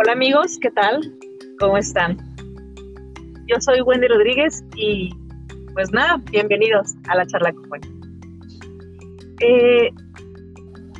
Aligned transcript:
Hola 0.00 0.12
amigos, 0.12 0.58
¿qué 0.60 0.70
tal? 0.70 1.12
¿Cómo 1.58 1.76
están? 1.76 2.18
Yo 3.48 3.56
soy 3.58 3.80
Wendy 3.80 4.06
Rodríguez 4.06 4.62
y 4.76 5.10
pues 5.74 5.90
nada, 5.90 6.22
bienvenidos 6.30 6.94
a 7.08 7.16
la 7.16 7.26
charla 7.26 7.52
con 7.52 7.80
eh, 9.40 9.90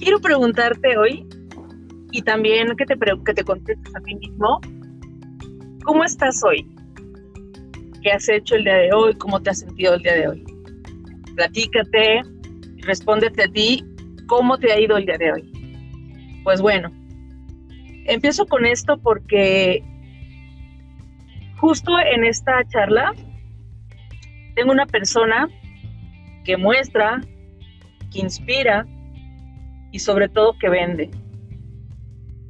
quiero 0.01 0.19
preguntarte 0.19 0.99
hoy 0.99 1.25
y 2.11 2.23
también 2.23 2.75
que 2.77 2.87
te, 2.87 2.97
que 3.25 3.35
te 3.35 3.45
contestes 3.45 3.95
a 3.95 4.01
ti 4.01 4.17
mismo, 4.17 4.61
¿cómo 5.85 6.03
estás 6.03 6.43
hoy? 6.43 6.69
¿Qué 8.03 8.11
has 8.11 8.29
hecho 8.29 8.57
el 8.57 8.65
día 8.65 8.79
de 8.79 8.93
hoy? 8.93 9.15
¿Cómo 9.15 9.41
te 9.41 9.51
has 9.51 9.61
sentido 9.61 9.95
el 9.95 10.03
día 10.03 10.15
de 10.15 10.27
hoy? 10.27 10.45
Platícate, 11.37 12.23
respóndete 12.79 13.45
a 13.45 13.49
ti, 13.49 13.85
¿cómo 14.27 14.59
te 14.59 14.73
ha 14.73 14.81
ido 14.81 14.97
el 14.97 15.07
día 15.07 15.19
de 15.19 15.35
hoy? 15.35 16.41
Pues 16.43 16.61
bueno, 16.61 16.91
empiezo 18.09 18.47
con 18.47 18.67
esto 18.67 18.99
porque 18.99 19.85
justo 21.59 21.93
en 21.99 22.25
esta 22.25 22.65
charla 22.69 23.15
tengo 24.57 24.73
una 24.73 24.87
persona 24.87 25.49
que 26.45 26.57
muestra, 26.57 27.21
que 28.11 28.21
inspira 28.21 28.87
y 29.93 29.99
sobre 29.99 30.29
todo 30.29 30.57
que 30.59 30.69
vende. 30.69 31.11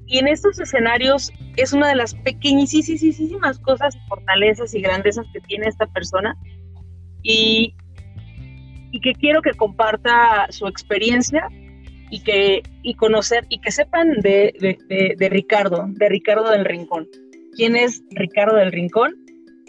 Y 0.07 0.19
en 0.19 0.29
estos 0.29 0.59
escenarios 0.59 1.31
es 1.57 1.73
una 1.73 1.89
de 1.89 1.97
las 1.97 2.15
pequeñísimas 2.15 3.59
cosas, 3.59 3.99
fortalezas 4.09 4.75
y 4.75 4.81
grandezas 4.81 5.27
que 5.33 5.41
tiene 5.41 5.67
esta 5.67 5.87
persona 5.87 6.35
y, 7.23 7.75
y 8.91 9.01
que 9.01 9.13
quiero 9.13 9.43
que 9.43 9.53
comparta 9.53 10.47
su 10.51 10.67
experiencia 10.67 11.49
y 12.11 12.21
que 12.23 12.63
y 12.83 12.95
conocer 12.95 13.47
y 13.49 13.61
que 13.61 13.71
sepan 13.71 14.13
de, 14.21 14.55
de, 15.19 15.29
Ricardo, 15.29 15.85
de 15.89 16.09
Ricardo 16.09 16.51
del 16.51 16.65
Rincón. 16.65 17.09
¿Quién 17.55 17.77
es 17.77 18.03
Ricardo 18.11 18.57
del 18.57 18.73
Rincón? 18.73 19.15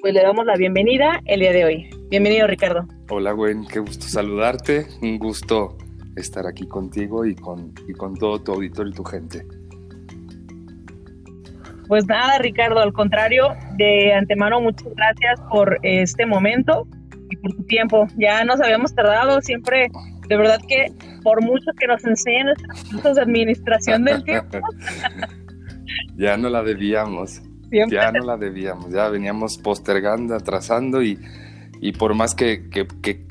Pues 0.02 0.14
le 0.14 0.22
damos 0.22 0.46
la 0.46 0.56
bienvenida 0.56 1.22
el 1.26 1.42
día 1.42 1.52
de 1.52 1.66
hoy. 1.66 1.90
Bienvenido, 2.09 2.48
Ricardo. 2.48 2.88
Hola, 3.09 3.34
Gwen, 3.34 3.66
qué 3.68 3.80
gusto 3.80 4.06
saludarte. 4.06 4.88
Un 5.02 5.18
gusto 5.20 5.78
estar 6.16 6.48
aquí 6.48 6.68
contigo 6.68 7.26
y 7.26 7.36
con, 7.36 7.73
y 7.88 7.94
con 7.94 8.16
todo 8.16 8.42
tu 8.42 8.53
auditorio 8.53 8.92
y 8.92 8.96
tu 8.96 9.03
gente. 9.03 9.46
Pues 11.88 12.06
nada, 12.06 12.38
Ricardo, 12.38 12.80
al 12.80 12.94
contrario, 12.94 13.48
de 13.78 14.14
antemano, 14.14 14.62
muchas 14.62 14.94
gracias 14.94 15.42
por 15.50 15.80
este 15.81 16.28
momento 16.28 16.88
y 17.31 17.36
por 17.38 17.56
tu 17.56 17.64
tiempo. 17.64 18.06
Ya 18.16 18.44
nos 18.46 18.62
habíamos 18.62 18.94
tardado, 18.94 19.42
siempre, 19.42 19.90
de 20.30 20.38
verdad 20.38 20.59
que 20.67 20.94
por 21.23 21.44
mucho 21.44 21.72
que 21.77 21.88
nos 21.88 22.05
enseñen 22.05 22.47
nuestros 22.91 23.16
de 23.16 23.22
administración 23.22 24.05
del 24.05 24.23
tiempo. 24.23 24.59
ya 26.17 26.38
no 26.38 26.49
la 26.49 26.63
debíamos. 26.63 27.41
Ya 27.72 28.11
no 28.11 28.25
la 28.25 28.35
debíamos, 28.35 28.91
ya 28.91 29.09
veníamos 29.09 29.59
postergando, 29.59 30.33
atrasando 30.33 31.03
y, 31.03 31.19
y 31.81 31.91
por 31.91 32.16
más 32.16 32.33
que, 32.33 32.67
que, 32.69 32.88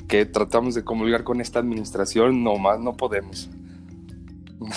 que, 0.07 0.25
tratamos 0.25 0.75
de 0.75 0.85
comulgar 0.85 1.25
con 1.25 1.41
esta 1.41 1.59
administración, 1.59 2.41
no 2.41 2.55
más 2.57 2.79
no 2.79 2.95
podemos. 2.95 3.49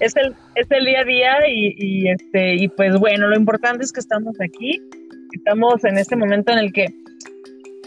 es, 0.00 0.16
el, 0.16 0.36
es 0.54 0.70
el 0.70 0.84
día 0.84 1.00
a 1.00 1.04
día 1.04 1.48
y, 1.48 1.74
y, 1.76 2.08
este, 2.10 2.54
y 2.54 2.68
pues 2.68 2.96
bueno, 2.96 3.26
lo 3.26 3.36
importante 3.36 3.82
es 3.82 3.92
que 3.92 3.98
estamos 3.98 4.36
aquí, 4.40 4.80
estamos 5.32 5.82
en 5.82 5.98
este 5.98 6.14
momento 6.14 6.52
en 6.52 6.58
el 6.58 6.72
que 6.72 6.94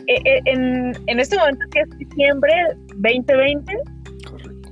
en, 0.07 0.93
en, 1.07 1.19
este 1.19 1.37
momento 1.37 1.65
que 1.71 1.81
es 1.81 1.89
diciembre 1.97 2.53
2020, 2.95 3.73
Correcto. 4.29 4.69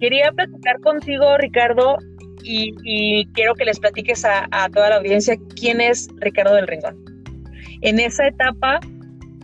quería 0.00 0.32
platicar 0.32 0.80
contigo, 0.80 1.36
Ricardo, 1.38 1.96
y, 2.42 3.26
quiero 3.34 3.54
que 3.54 3.64
les 3.64 3.78
platiques 3.78 4.24
a, 4.24 4.46
toda 4.72 4.90
la 4.90 4.96
audiencia 4.96 5.36
quién 5.60 5.80
es 5.80 6.08
Ricardo 6.16 6.54
del 6.54 6.66
Rincón. 6.66 6.96
En 7.82 8.00
esa 8.00 8.26
etapa 8.26 8.80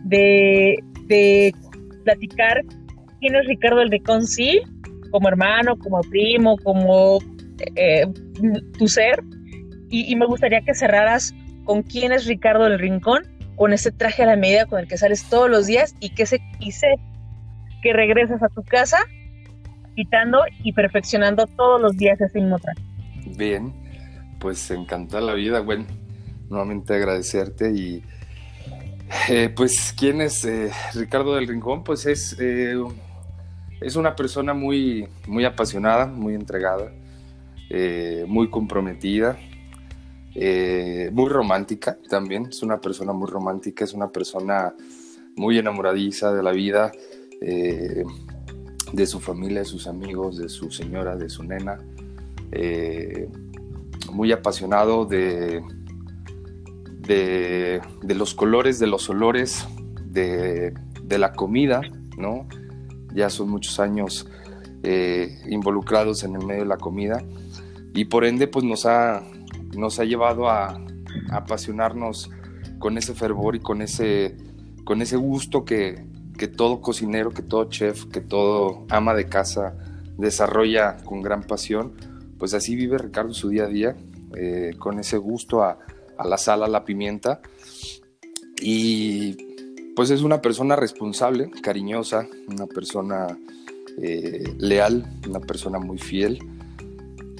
de, 0.03 0.77
de 1.07 1.53
platicar 2.03 2.63
quién 3.19 3.35
es 3.35 3.45
Ricardo 3.45 3.79
del 3.79 3.91
Rincón, 3.91 4.25
sí, 4.25 4.61
como 5.11 5.27
hermano, 5.27 5.77
como 5.77 6.01
primo, 6.01 6.57
como 6.63 7.19
eh, 7.75 8.05
tu 8.77 8.87
ser, 8.87 9.21
y, 9.89 10.11
y 10.11 10.15
me 10.15 10.25
gustaría 10.25 10.61
que 10.61 10.73
cerraras 10.73 11.33
con 11.63 11.83
quién 11.83 12.11
es 12.11 12.25
Ricardo 12.25 12.65
del 12.65 12.79
Rincón 12.79 13.23
con 13.55 13.73
ese 13.73 13.91
traje 13.91 14.23
a 14.23 14.27
la 14.27 14.35
medida 14.35 14.65
con 14.65 14.79
el 14.79 14.87
que 14.87 14.97
sales 14.97 15.23
todos 15.29 15.49
los 15.49 15.67
días 15.67 15.95
y 15.99 16.09
que 16.09 16.25
se, 16.25 16.39
sé 16.71 16.95
que 17.81 17.93
regresas 17.93 18.41
a 18.43 18.49
tu 18.49 18.63
casa 18.63 18.97
quitando 19.95 20.39
y 20.63 20.73
perfeccionando 20.73 21.47
todos 21.47 21.81
los 21.81 21.95
días 21.97 22.19
ese 22.19 22.41
mismo 22.41 22.59
traje. 22.59 22.81
Bien, 23.37 23.73
pues 24.39 24.69
encanta 24.71 25.21
la 25.21 25.33
vida, 25.33 25.61
bueno, 25.61 25.85
nuevamente 26.49 26.93
agradecerte 26.95 27.71
y 27.71 28.03
eh, 29.29 29.49
pues 29.55 29.93
quién 29.97 30.21
es 30.21 30.43
eh, 30.45 30.71
Ricardo 30.93 31.35
del 31.35 31.47
Rincón, 31.47 31.83
pues 31.83 32.05
es, 32.05 32.35
eh, 32.39 32.75
es 33.81 33.95
una 33.95 34.15
persona 34.15 34.53
muy, 34.53 35.07
muy 35.27 35.45
apasionada, 35.45 36.07
muy 36.07 36.33
entregada, 36.33 36.91
muy 38.27 38.49
comprometida, 38.49 39.37
eh, 40.37 41.09
muy 41.13 41.29
romántica 41.29 41.97
también, 42.09 42.47
es 42.47 42.61
una 42.61 42.81
persona 42.81 43.13
muy 43.13 43.29
romántica, 43.29 43.85
es 43.85 43.93
una 43.93 44.09
persona 44.09 44.75
muy 45.37 45.57
enamoradiza 45.57 46.33
de 46.33 46.43
la 46.43 46.51
vida, 46.51 46.91
eh, 47.41 48.03
de 48.91 49.05
su 49.05 49.21
familia, 49.21 49.59
de 49.59 49.65
sus 49.65 49.87
amigos, 49.87 50.37
de 50.37 50.49
su 50.49 50.71
señora, 50.71 51.15
de 51.15 51.29
su 51.29 51.43
nena, 51.43 51.79
eh, 52.51 53.29
muy 54.11 54.33
apasionado 54.33 55.05
de, 55.05 55.63
de, 56.99 57.81
los 58.13 58.35
colores, 58.35 58.77
de 58.77 58.87
los 58.87 59.09
olores, 59.09 59.65
de, 60.05 60.73
de, 61.01 61.17
la 61.17 61.31
comida, 61.31 61.79
¿no? 62.17 62.45
Ya 63.13 63.29
son 63.29 63.49
muchos 63.49 63.79
años 63.79 64.27
involucrados 65.47 66.23
en 66.23 66.35
el 66.35 66.45
medio 66.45 66.61
de 66.61 66.67
la 66.67 66.77
comida 66.77 67.23
y 67.95 68.05
por 68.05 68.23
ende 68.23 68.47
pues 68.47 68.63
nos 68.63 68.85
ha 68.85 69.23
nos 69.77 69.99
ha 69.99 70.05
llevado 70.05 70.49
a, 70.49 70.79
apasionarnos 71.31 72.29
con 72.79 72.97
ese 72.97 73.13
fervor 73.13 73.55
y 73.55 73.59
con 73.59 73.81
ese, 73.81 74.35
con 74.83 75.01
ese 75.01 75.15
gusto 75.15 75.65
que, 75.65 76.03
todo 76.57 76.81
cocinero, 76.81 77.31
que 77.31 77.41
todo 77.41 77.65
chef, 77.65 78.05
que 78.05 78.21
todo 78.21 78.85
ama 78.89 79.13
de 79.13 79.27
casa 79.27 79.75
desarrolla 80.17 80.97
con 80.97 81.21
gran 81.21 81.43
pasión. 81.43 81.93
Pues 82.37 82.53
así 82.53 82.75
vive 82.75 82.97
Ricardo 82.97 83.33
su 83.33 83.49
día 83.49 83.63
a 83.63 83.67
día, 83.67 83.95
eh, 84.35 84.73
con 84.77 84.99
ese 84.99 85.17
gusto 85.17 85.63
a, 85.63 85.79
la 86.23 86.37
sal, 86.37 86.63
a 86.63 86.67
la 86.67 86.83
pimienta. 86.83 87.41
Y 88.61 89.93
pues 89.95 90.09
es 90.09 90.21
una 90.21 90.41
persona 90.41 90.75
responsable, 90.75 91.49
cariñosa, 91.63 92.27
una 92.47 92.67
persona 92.67 93.27
eh, 94.01 94.53
leal, 94.57 95.05
una 95.27 95.39
persona 95.39 95.79
muy 95.79 95.97
fiel 95.97 96.54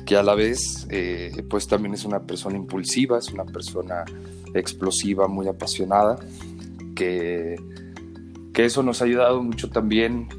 que 0.06 0.16
a 0.16 0.24
la 0.24 0.36
vez 0.36 0.88
eh, 0.90 1.44
pues 1.50 1.68
también 1.68 1.96
es 1.96 2.06
una 2.06 2.22
persona 2.22 2.56
impulsiva, 2.56 3.18
es 3.18 3.32
una 3.32 3.46
persona 3.46 4.06
explosiva, 4.54 5.28
muy 5.28 5.48
apasionada, 5.48 6.20
que, 6.96 7.56
que 8.54 8.66
eso 8.66 8.84
nos 8.84 9.02
ha 9.02 9.06
ayudado 9.06 9.42
mucho 9.42 9.70
también 9.70 10.30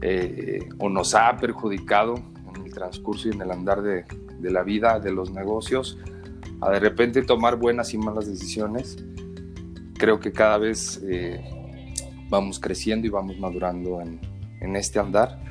eh, 0.00 0.68
o 0.78 0.88
nos 0.88 1.14
ha 1.14 1.36
perjudicado 1.36 2.14
en 2.54 2.66
el 2.66 2.72
transcurso 2.72 3.28
y 3.28 3.32
en 3.32 3.42
el 3.42 3.50
andar 3.50 3.82
de, 3.82 4.04
de, 4.38 4.50
la 4.50 4.62
vida, 4.62 5.00
de 5.00 5.10
los 5.10 5.32
negocios, 5.32 5.98
a 6.60 6.70
de 6.70 6.78
repente 6.78 7.22
tomar 7.22 7.56
buenas 7.56 7.92
y 7.94 7.98
malas 7.98 8.26
decisiones. 8.26 8.96
Creo 9.94 10.20
que 10.20 10.30
cada 10.30 10.58
vez 10.58 11.02
eh, 11.04 11.40
vamos 12.30 12.60
creciendo 12.60 13.08
y 13.08 13.10
vamos 13.10 13.36
madurando 13.40 14.00
en, 14.00 14.20
en 14.60 14.76
este 14.76 15.00
andar, 15.00 15.42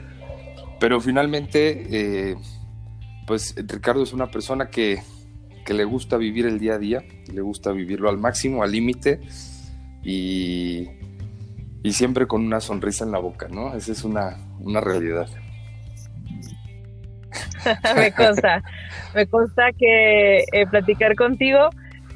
pero 0.80 1.02
finalmente 1.02 2.38
pues 3.28 3.54
Ricardo 3.58 4.02
es 4.02 4.14
una 4.14 4.32
persona 4.32 4.70
que, 4.70 5.04
le 5.68 5.84
gusta 5.84 6.16
vivir 6.16 6.46
el 6.46 6.60
día 6.60 6.76
a 6.76 6.78
día, 6.78 7.04
le 7.32 7.42
gusta 7.42 7.74
vivirlo 7.74 8.10
al 8.10 8.18
máximo, 8.18 8.64
al 8.64 8.72
límite 8.72 9.20
y, 10.02 10.88
siempre 11.92 12.26
con 12.26 12.46
una 12.46 12.62
sonrisa 12.62 13.04
en 13.06 13.12
la 13.12 13.20
boca, 13.20 13.48
¿no? 13.50 13.76
Esa 13.76 13.92
es 13.92 14.04
una, 14.06 14.38
realidad. 14.82 15.28
me 17.98 18.14
consta, 18.14 18.64
me 19.14 19.28
consta 19.28 19.72
que 19.78 20.40
eh, 20.54 20.68
platicar 20.70 21.16
contigo, 21.16 21.70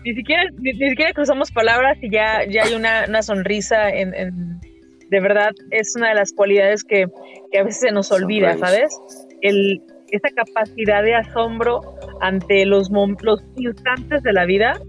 ni 0.06 0.16
siquiera, 0.16 0.44
ni, 0.58 0.72
siquiera 0.74 1.12
cruzamos 1.14 1.52
palabras 1.52 1.98
y 2.02 2.10
ya, 2.10 2.46
ya 2.50 2.64
hay 2.64 2.74
una, 2.74 3.22
sonrisa 3.22 3.90
en, 3.90 4.62
de 5.10 5.20
verdad 5.20 5.52
es 5.72 5.94
una 5.98 6.10
de 6.10 6.16
las 6.16 6.32
cualidades 6.32 6.86
que, 6.86 7.04
a 7.04 7.64
veces 7.64 7.82
se 7.82 7.92
nos 7.92 8.14
olvida, 8.14 8.58
¿sabes? 8.58 8.98
El, 9.42 9.82
esa 10.12 10.30
capacidad 10.30 11.04
de 11.04 11.16
asombro 11.16 11.82
ante 12.22 12.66
los, 12.66 12.90
los 13.22 13.44
instantes 13.56 14.24
de 14.24 14.34
la 14.34 14.46
vida. 14.46 14.80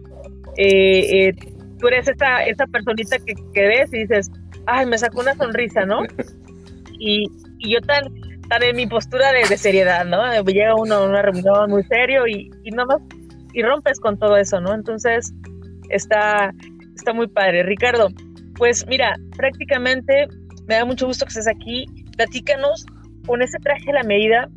Eh, 0.57 1.29
eh, 1.29 1.35
tú 1.79 1.89
eres 1.89 2.09
esa, 2.09 2.45
esa 2.45 2.67
personita 2.67 3.19
que, 3.19 3.35
que, 3.55 3.67
ves 3.67 3.93
y 3.93 4.01
dices, 4.01 4.31
ay, 4.67 4.87
me 4.87 4.99
sacó 4.99 5.21
una 5.21 5.35
sonrisa, 5.35 5.85
¿no? 5.87 6.03
Y, 7.05 7.25
y 7.59 7.73
yo 7.75 7.81
tan, 7.81 8.05
tan 8.49 8.63
en 8.63 8.77
mi 8.77 8.87
postura 8.87 9.33
de, 9.33 9.45
seriedad, 9.57 10.05
¿no? 10.05 10.23
Llega 10.45 10.77
uno 10.77 10.95
a 10.95 11.05
una 11.05 11.21
reunión 11.21 11.69
muy 11.69 11.83
serio 11.83 12.29
y, 12.29 12.49
y 12.63 12.71
nada 12.71 12.87
más 12.87 13.03
y 13.53 13.63
rompes 13.63 14.01
con 14.01 14.19
todo 14.19 14.37
eso, 14.37 14.61
¿no? 14.61 14.75
Entonces, 14.75 15.33
está, 15.91 16.53
está 16.97 17.13
muy 17.13 17.29
padre. 17.29 17.63
Ricardo, 17.63 18.09
pues 18.57 18.87
mira, 18.89 19.17
prácticamente 19.37 20.27
me 20.67 20.77
da 20.77 20.85
mucho 20.85 21.07
gusto 21.07 21.25
que 21.25 21.31
estés 21.31 21.49
aquí. 21.49 21.87
Platícanos 22.17 22.87
con 23.27 23.43
ese 23.43 23.59
traje 23.59 23.91
a 23.91 23.95
la 23.95 24.03
medida, 24.03 24.49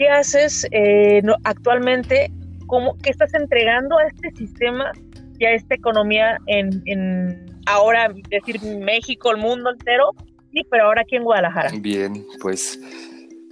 ¿qué 0.00 0.08
haces 0.08 0.66
eh, 0.70 1.20
actualmente? 1.44 2.32
¿Cómo, 2.66 2.96
¿Qué 3.02 3.10
estás 3.10 3.34
entregando 3.34 3.98
a 3.98 4.06
este 4.06 4.30
sistema 4.34 4.92
y 5.38 5.44
a 5.44 5.52
esta 5.52 5.74
economía 5.74 6.38
en, 6.46 6.82
en 6.86 7.60
ahora, 7.66 8.10
decir 8.30 8.62
México, 8.62 9.30
el 9.30 9.36
mundo 9.36 9.70
entero? 9.70 10.12
Sí, 10.52 10.62
pero 10.70 10.84
ahora 10.84 11.02
aquí 11.02 11.16
en 11.16 11.24
Guadalajara. 11.24 11.70
Bien, 11.80 12.24
pues 12.40 12.80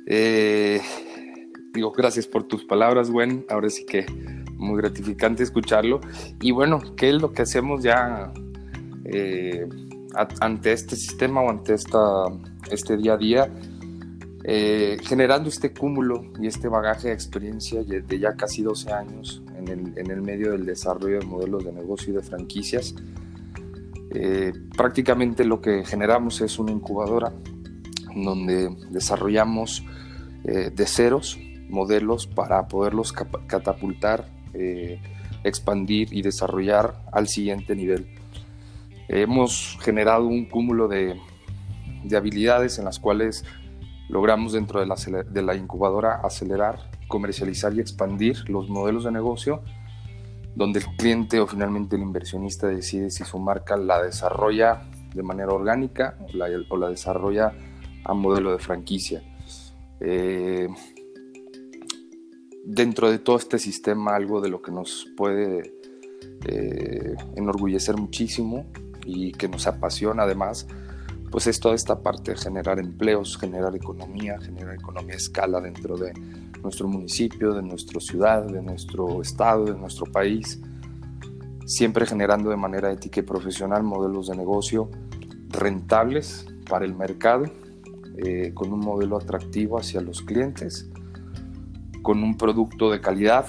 eh, 0.07 0.81
digo, 1.75 1.93
gracias 1.93 2.27
por 2.27 2.45
tus 2.45 2.65
palabras, 2.65 3.11
Gwen. 3.11 3.45
Ahora 3.51 3.69
sí 3.69 3.85
que 3.85 4.07
muy 4.55 4.79
gratificante 4.79 5.43
escucharlo. 5.43 6.01
Y 6.41 6.53
bueno, 6.53 6.81
¿qué 6.97 7.11
es 7.11 7.21
lo 7.21 7.31
que 7.31 7.43
hacemos 7.43 7.83
ya 7.83 8.33
eh, 9.05 9.69
ante 10.41 10.73
este 10.73 10.97
sistema 10.97 11.43
o 11.43 11.51
ante 11.51 11.75
esta, 11.75 11.99
este 12.71 12.97
día 12.97 13.13
a 13.13 13.17
día? 13.19 13.51
Eh, 14.51 14.97
generando 15.03 15.51
este 15.51 15.75
cúmulo 15.75 16.33
y 16.41 16.47
este 16.47 16.69
bagaje 16.69 17.09
de 17.09 17.15
experiencia 17.15 17.83
de 17.83 18.19
ya 18.19 18.35
casi 18.35 18.63
12 18.63 18.91
años 18.93 19.43
en 19.59 19.69
el, 19.69 19.99
en 19.99 20.11
el 20.11 20.23
medio 20.23 20.53
del 20.53 20.65
desarrollo 20.65 21.19
de 21.19 21.27
modelos 21.27 21.65
de 21.65 21.73
negocio 21.73 22.13
y 22.13 22.17
de 22.17 22.23
franquicias. 22.23 22.95
Eh, 24.15 24.55
prácticamente 24.75 25.45
lo 25.45 25.61
que 25.61 25.85
generamos 25.85 26.41
es 26.41 26.59
una 26.59 26.73
incubadora 26.73 27.33
donde 28.15 28.75
desarrollamos 28.91 29.85
de 30.45 30.87
ceros 30.87 31.39
modelos 31.69 32.27
para 32.27 32.67
poderlos 32.69 33.13
catapultar, 33.13 34.29
eh, 34.55 35.01
expandir 35.45 36.13
y 36.13 36.23
desarrollar 36.23 37.03
al 37.13 37.29
siguiente 37.29 37.77
nivel. 37.77 38.07
Hemos 39.09 39.79
generado 39.81 40.27
un 40.27 40.47
cúmulo 40.47 40.89
de, 40.89 41.17
habilidades 42.17 42.79
en 42.79 42.85
las 42.85 42.99
cuales 42.99 43.45
logramos 44.09 44.53
dentro 44.53 44.81
de 44.81 44.87
la, 44.87 44.97
de 44.97 45.43
la 45.43 45.55
incubadora 45.55 46.21
acelerar, 46.23 46.91
comercializar 47.09 47.75
y 47.75 47.81
expandir 47.81 48.49
los 48.49 48.69
modelos 48.69 49.05
de 49.05 49.13
negocio 49.13 49.63
donde 50.59 50.81
el 50.81 50.87
cliente 50.97 51.39
o 51.39 51.47
finalmente 51.47 51.95
el 51.95 52.03
inversionista 52.03 52.67
decide 52.67 53.11
si 53.11 53.25
su 53.25 53.39
marca 53.39 53.77
la 53.77 54.03
desarrolla 54.03 54.91
de 55.15 55.23
manera 55.23 55.53
orgánica 55.53 56.19
o 56.33 56.77
la, 56.77 56.89
desarrolla 56.89 57.53
a 58.05 58.13
modelo 58.13 58.51
de 58.51 58.59
franquicia. 58.59 59.23
Eh, 60.01 60.69
dentro 62.65 63.09
de 63.09 63.21
todo 63.21 63.37
este 63.37 63.59
sistema 63.61 64.17
algo 64.17 64.41
de 64.41 64.49
lo 64.49 64.61
que 64.61 64.73
nos 64.73 65.07
puede 65.17 65.75
eh, 66.45 67.15
enorgullecer 67.37 67.97
muchísimo 67.97 68.67
y 69.07 69.31
que 69.33 69.49
nos 69.49 69.69
apasiona 69.69 70.25
además, 70.25 70.67
pues 71.31 71.47
es 71.47 71.61
toda 71.61 71.75
esta 71.75 72.01
parte 72.03 72.33
de 72.33 72.37
generar 72.39 72.79
empleos, 72.79 73.37
generar 73.37 73.75
economía, 73.75 74.39
generar 74.41 74.75
economía 74.75 75.15
a 75.15 75.17
escala 75.17 75.61
dentro 75.61 75.97
de 75.97 76.13
nuestro 76.63 76.89
municipio, 76.89 77.55
de 77.55 77.63
nuestra 77.63 78.01
ciudad, 78.01 78.45
de 78.45 78.63
nuestro 78.63 79.23
estado, 79.23 79.65
de 79.67 79.77
nuestro 79.77 80.07
país, 80.07 80.61
siempre 81.67 82.07
generando 82.07 82.51
de 82.51 82.57
manera 82.57 82.91
ética 82.91 83.21
y 83.21 83.23
profesional 83.23 83.83
modelos 83.83 84.29
de 84.29 84.37
negocio 84.37 84.91
rentables 85.49 86.47
para 86.69 86.85
el 86.85 86.95
mercado, 86.95 87.45
eh, 88.19 88.53
con 88.55 88.73
un 88.73 88.81
modelo 88.81 89.17
atractivo 89.17 89.79
hacia 89.79 90.01
los 90.01 90.23
clientes 90.23 90.91
con 92.09 92.23
un 92.23 92.39
producto 92.39 92.91
de 92.91 93.03
calidad 93.03 93.47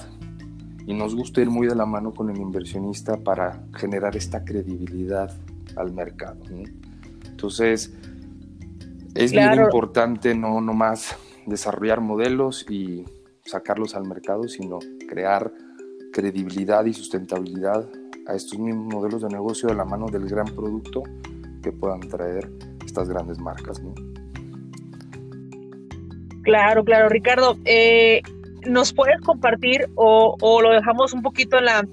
y 0.86 0.92
nos 0.92 1.14
gusta 1.14 1.40
ir 1.40 1.48
muy 1.48 1.66
de 1.66 1.74
la 1.74 1.86
mano 1.86 2.12
con 2.12 2.28
el 2.28 2.36
inversionista 2.36 3.16
para 3.16 3.64
generar 3.74 4.16
esta 4.16 4.44
credibilidad 4.44 5.34
al 5.76 5.92
mercado. 5.92 6.40
Entonces, 7.40 7.90
es 9.14 9.32
bien 9.32 9.54
importante 9.54 10.34
no 10.34 10.60
nomás 10.60 11.16
desarrollar 11.46 12.02
modelos 12.02 12.66
y 12.68 13.06
sacarlos 13.46 13.94
al 13.94 14.06
mercado, 14.06 14.46
sino 14.46 14.78
crear 15.08 15.50
credibilidad 16.12 16.84
y 16.84 16.92
sustentabilidad 16.92 17.88
a 18.26 18.34
estos 18.34 18.58
mismos 18.58 18.92
modelos 18.92 19.22
de 19.22 19.28
negocio 19.28 19.70
de 19.70 19.74
la 19.74 19.86
mano 19.86 20.04
del 20.08 20.28
gran 20.28 20.44
producto 20.54 21.02
que 21.62 21.72
puedan 21.72 22.00
traer 22.00 22.50
estas 22.84 23.08
grandes 23.08 23.38
marcas. 23.38 23.80
Claro, 26.42 26.84
claro, 26.84 27.08
Ricardo. 27.08 27.56
Eh, 27.64 28.20
¿Nos 28.68 28.92
puedes 28.92 29.18
compartir 29.22 29.88
o, 29.94 30.36
lo 30.60 30.72
dejamos 30.72 31.14
un 31.14 31.22
poquito 31.22 31.56
en 31.56 31.64
la, 31.64 31.88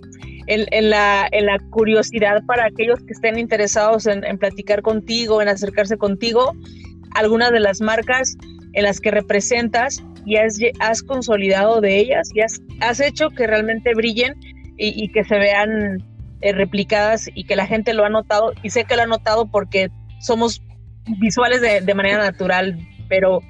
en, 0.48 0.90
la, 0.90 1.28
en 1.32 1.46
la 1.46 1.60
curiosidad 1.70 2.44
para 2.46 2.66
aquellos 2.66 3.00
que 3.00 3.14
estén 3.14 3.38
interesados 3.38 4.08
en, 4.08 4.38
platicar 4.38 4.82
contigo, 4.82 5.42
en 5.42 5.50
acercarse 5.50 5.98
contigo, 5.98 6.54
algunas 7.16 7.52
de 7.52 7.60
las 7.60 7.82
marcas 7.82 8.38
en 8.74 8.84
las 8.84 9.00
que 9.00 9.12
representas 9.12 10.04
y 10.26 10.38
has, 10.38 10.58
has 10.80 11.04
consolidado 11.04 11.82
de 11.82 11.98
ellas 11.98 12.30
y 12.34 12.42
has, 12.42 13.00
hecho 13.00 13.30
que 13.30 13.48
realmente 13.48 13.94
brillen 13.94 14.36
y, 14.78 15.12
que 15.12 15.24
se 15.24 15.38
vean 15.38 16.04
eh, 16.42 16.54
replicadas 16.54 17.30
y 17.34 17.46
que 17.46 17.56
la 17.56 17.66
gente 17.66 17.94
lo 17.94 18.06
ha 18.06 18.10
notado. 18.10 18.54
Y 18.64 18.70
sé 18.70 18.86
que 18.86 18.96
lo 18.96 19.04
ha 19.04 19.08
notado 19.08 19.50
porque 19.50 19.90
somos 20.20 20.62
visuales 21.20 21.62
de 21.62 21.94
manera 21.94 22.20
natural, 22.20 22.78
pero 23.10 23.42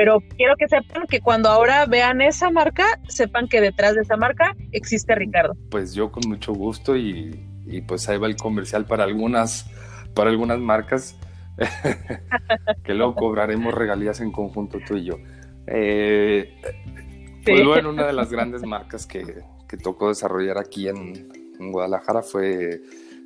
pero 0.00 0.22
quiero 0.34 0.54
que 0.56 0.66
sepan 0.66 1.06
que 1.06 1.20
cuando 1.20 1.50
ahora 1.50 1.84
vean 1.84 2.22
esa 2.22 2.50
marca, 2.50 2.86
sepan 3.06 3.48
que 3.48 3.60
detrás 3.60 3.94
de 3.94 4.00
esa 4.00 4.16
marca 4.16 4.56
existe 4.72 5.14
Ricardo. 5.14 5.54
Pues 5.70 5.92
yo 5.92 6.10
con 6.10 6.26
mucho 6.26 6.54
gusto 6.54 6.96
y, 6.96 7.38
pues 7.86 8.08
ahí 8.08 8.16
va 8.16 8.26
el 8.26 8.36
comercial 8.36 8.86
para 8.86 9.04
algunas, 9.04 9.66
para 10.14 10.30
algunas 10.30 10.58
marcas 10.58 11.18
que 12.82 12.94
luego 12.94 13.14
cobraremos 13.14 13.74
regalías 13.74 14.22
en 14.22 14.32
conjunto 14.32 14.78
tú 14.86 14.96
y 14.96 15.04
yo. 15.04 15.16
Eh, 15.66 16.50
pues 17.44 17.62
bueno, 17.62 17.90
una 17.90 18.06
de 18.06 18.14
las 18.14 18.32
grandes 18.32 18.62
marcas 18.62 19.06
que, 19.06 19.42
tocó 19.82 20.08
desarrollar 20.08 20.56
aquí 20.56 20.88
en, 20.88 21.28
Guadalajara 21.72 22.22
fue 22.22 22.80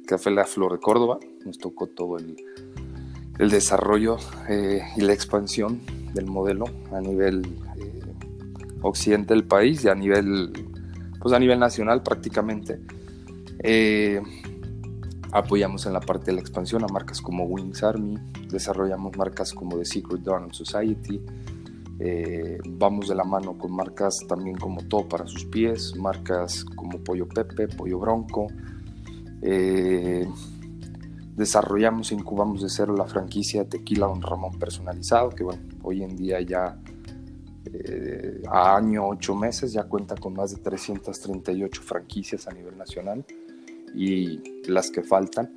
Café 0.08 0.32
La 0.32 0.44
Flor 0.44 0.72
de 0.72 0.80
Córdoba. 0.80 1.20
Nos 1.46 1.56
tocó 1.56 1.86
todo 1.86 2.18
el, 2.18 2.34
desarrollo 3.48 4.16
eh, 4.48 4.80
y 4.96 5.02
la 5.02 5.12
expansión 5.12 6.03
del 6.14 6.26
modelo 6.26 6.64
a 6.93 7.00
nivel 7.00 7.44
eh, 7.76 8.00
occidente 8.82 9.34
del 9.34 9.44
país 9.44 9.84
y 9.84 9.88
a 9.88 9.94
nivel, 9.94 10.53
pues 11.20 11.34
a 11.34 11.38
nivel 11.38 11.58
nacional 11.58 12.03
prácticamente. 12.03 12.81
Eh, 13.62 14.20
apoyamos 15.32 15.86
en 15.86 15.93
la 15.93 16.00
parte 16.00 16.27
de 16.27 16.34
la 16.34 16.41
expansión 16.41 16.84
a 16.84 16.86
marcas 16.86 17.20
como 17.20 17.44
Wings 17.44 17.82
Army, 17.82 18.19
desarrollamos 18.48 19.17
marcas 19.17 19.53
como 19.53 19.77
The 19.77 19.84
Secret 19.84 20.20
Donald 20.22 20.53
Society, 20.53 21.20
eh, 21.98 22.58
vamos 22.67 23.08
de 23.08 23.15
la 23.15 23.24
mano 23.24 23.56
con 23.56 23.72
marcas 23.72 24.19
también 24.29 24.56
como 24.56 24.82
Todo 24.82 25.08
para 25.08 25.27
sus 25.27 25.44
pies, 25.44 25.94
marcas 25.96 26.65
como 26.65 26.98
Pollo 26.98 27.29
Pepe, 27.29 27.69
Pollo 27.69 27.98
Bronco. 27.98 28.48
Desarrollamos 31.36 32.12
e 32.12 32.14
incubamos 32.14 32.62
de 32.62 32.69
cero 32.69 32.94
la 32.96 33.06
franquicia 33.06 33.69
Tequila 33.69 34.06
Don 34.06 34.22
Ramón 34.22 34.58
personalizado, 34.58 35.31
que 35.31 35.44
bueno, 35.44 35.62
hoy 35.82 36.03
en 36.03 36.17
día 36.17 36.41
ya 36.41 36.79
eh, 37.67 38.43
a 38.50 38.76
año, 38.76 39.08
ocho 39.08 39.34
meses, 39.34 39.72
ya 39.72 39.84
cuenta 39.84 40.14
con 40.14 40.34
más 40.34 40.55
de 40.55 40.62
338 40.62 41.82
franquicias 41.82 42.46
a 42.46 42.53
nivel 42.53 42.76
nacional 42.76 43.24
y 43.94 44.41
las 44.69 44.91
que 44.91 45.03
faltan. 45.03 45.50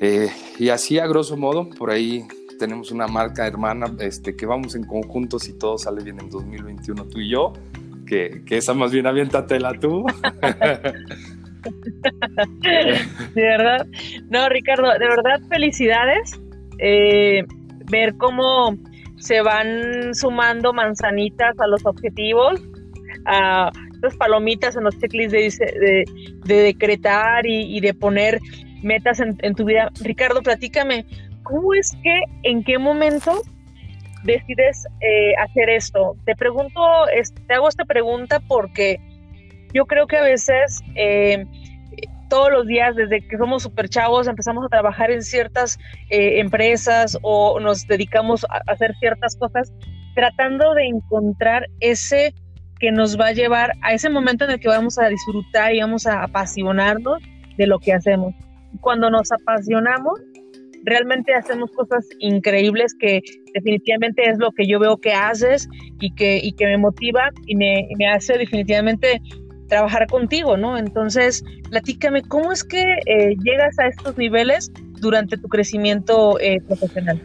Eh, 0.00 0.30
y 0.58 0.70
así 0.70 0.98
a 0.98 1.06
grosso 1.06 1.36
modo, 1.36 1.68
por 1.70 1.90
ahí 1.90 2.26
tenemos 2.58 2.90
una 2.90 3.06
marca 3.06 3.46
hermana 3.46 3.94
este, 4.00 4.34
que 4.34 4.46
vamos 4.46 4.74
en 4.74 4.84
conjunto 4.84 5.38
si 5.38 5.52
todo 5.52 5.78
sale 5.78 6.02
bien 6.02 6.20
en 6.20 6.30
2021 6.30 7.04
tú 7.06 7.20
y 7.20 7.30
yo, 7.30 7.52
que, 8.06 8.42
que 8.44 8.56
esa 8.56 8.74
más 8.74 8.90
bien 8.90 9.06
aviéntatela 9.06 9.78
tú. 9.78 10.04
de 13.34 13.42
verdad. 13.42 13.86
No, 14.28 14.48
Ricardo, 14.48 14.92
de 14.92 15.08
verdad, 15.08 15.40
felicidades. 15.48 16.40
Eh, 16.78 17.44
ver 17.90 18.16
cómo 18.16 18.76
se 19.16 19.42
van 19.42 20.14
sumando 20.14 20.72
manzanitas 20.72 21.58
a 21.60 21.66
los 21.66 21.84
objetivos, 21.84 22.60
a 23.26 23.70
las 24.00 24.16
palomitas 24.16 24.76
en 24.76 24.84
los 24.84 24.98
checklists 24.98 25.58
de, 25.58 26.04
de, 26.44 26.54
decretar 26.54 27.44
y, 27.46 27.80
de 27.80 27.92
poner 27.92 28.38
metas 28.82 29.20
en, 29.20 29.54
tu 29.54 29.64
vida. 29.64 29.90
Ricardo, 30.00 30.42
platícame, 30.42 31.04
¿cómo 31.42 31.74
es 31.74 31.94
que, 32.02 32.22
en 32.44 32.64
qué 32.64 32.78
momento 32.78 33.42
decides 34.24 34.86
eh, 35.00 35.34
hacer 35.38 35.68
esto? 35.68 36.16
Te 36.24 36.34
pregunto, 36.34 36.80
te 37.46 37.54
hago 37.54 37.68
esta 37.68 37.84
pregunta 37.84 38.40
porque 38.40 38.98
yo 39.72 39.86
creo 39.86 40.06
que 40.06 40.16
a 40.16 40.22
veces 40.22 40.80
eh, 40.96 41.44
todos 42.30 42.50
los 42.50 42.66
días, 42.66 42.96
desde 42.96 43.26
que 43.26 43.36
somos 43.36 43.62
súper 43.64 43.88
chavos, 43.88 44.26
empezamos 44.28 44.64
a 44.64 44.68
trabajar 44.68 45.10
en 45.10 45.22
ciertas 45.22 45.78
eh, 46.08 46.40
empresas 46.40 47.18
o 47.22 47.60
nos 47.60 47.86
dedicamos 47.86 48.46
a 48.48 48.62
hacer 48.72 48.94
ciertas 49.00 49.36
cosas, 49.36 49.72
tratando 50.14 50.72
de 50.74 50.86
encontrar 50.86 51.66
ese 51.80 52.32
que 52.78 52.90
nos 52.92 53.20
va 53.20 53.26
a 53.26 53.32
llevar 53.32 53.72
a 53.82 53.92
ese 53.92 54.08
momento 54.08 54.44
en 54.44 54.52
el 54.52 54.60
que 54.60 54.68
vamos 54.68 54.98
a 54.98 55.08
disfrutar 55.08 55.74
y 55.74 55.80
vamos 55.80 56.06
a 56.06 56.22
apasionarnos 56.22 57.20
de 57.58 57.66
lo 57.66 57.78
que 57.78 57.92
hacemos. 57.92 58.34
Cuando 58.80 59.10
nos 59.10 59.30
apasionamos, 59.32 60.18
realmente 60.84 61.34
hacemos 61.34 61.70
cosas 61.72 62.08
increíbles 62.20 62.94
que 62.98 63.20
definitivamente 63.52 64.28
es 64.30 64.38
lo 64.38 64.50
que 64.52 64.66
yo 64.66 64.78
veo 64.78 64.96
que 64.96 65.12
haces 65.12 65.68
y 66.00 66.14
que, 66.14 66.40
y 66.42 66.52
que 66.52 66.66
me 66.66 66.78
motiva 66.78 67.30
y 67.46 67.56
me, 67.56 67.88
me 67.98 68.08
hace 68.08 68.38
definitivamente 68.38 69.20
trabajar 69.70 70.06
contigo, 70.08 70.58
¿no? 70.58 70.76
Entonces, 70.76 71.42
platícame, 71.70 72.22
¿cómo 72.22 72.52
es 72.52 72.62
que 72.62 72.82
eh, 73.06 73.36
llegas 73.42 73.78
a 73.78 73.86
estos 73.86 74.18
niveles 74.18 74.70
durante 75.00 75.38
tu 75.38 75.48
crecimiento 75.48 76.38
eh, 76.40 76.60
profesional? 76.66 77.18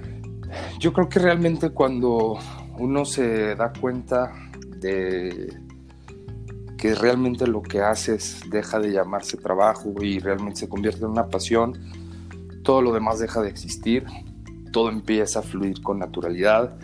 Yo 0.80 0.94
creo 0.94 1.10
que 1.10 1.20
realmente 1.20 1.72
cuando 1.72 2.40
uno 2.78 3.04
se 3.04 3.56
da 3.56 3.74
cuenta 3.74 4.32
de 4.78 5.54
que 6.78 6.96
realmente 6.96 7.48
lo 7.48 7.62
que 7.62 7.82
haces 7.82 8.42
deja 8.50 8.80
de 8.80 8.92
llamarse 8.92 9.38
trabajo 9.38 9.94
y 10.02 10.20
realmente 10.20 10.62
se 10.62 10.70
convierte 10.70 11.04
en 11.04 11.12
una 11.12 11.28
pasión, 11.28 11.74
todo 12.64 12.82
lo 12.82 12.94
demás 12.94 13.20
deja 13.20 13.42
de 13.42 13.50
existir, 13.50 14.06
todo 14.72 14.90
empieza 14.90 15.40
a 15.40 15.42
fluir 15.42 15.82
con 15.82 16.00
naturalidad. 16.00 16.78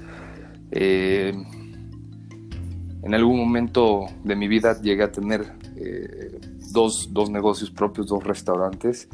Eh, 0.71 1.33
en 3.03 3.13
algún 3.15 3.39
momento 3.39 4.05
de 4.23 4.35
mi 4.35 4.47
vida 4.47 4.79
llegué 4.79 5.03
a 5.03 5.11
tener 5.11 5.53
eh, 5.75 6.39
dos, 6.71 7.09
negocios 7.31 7.71
propios, 7.71 8.07
dos 8.07 8.23
restaurantes, 8.23 9.07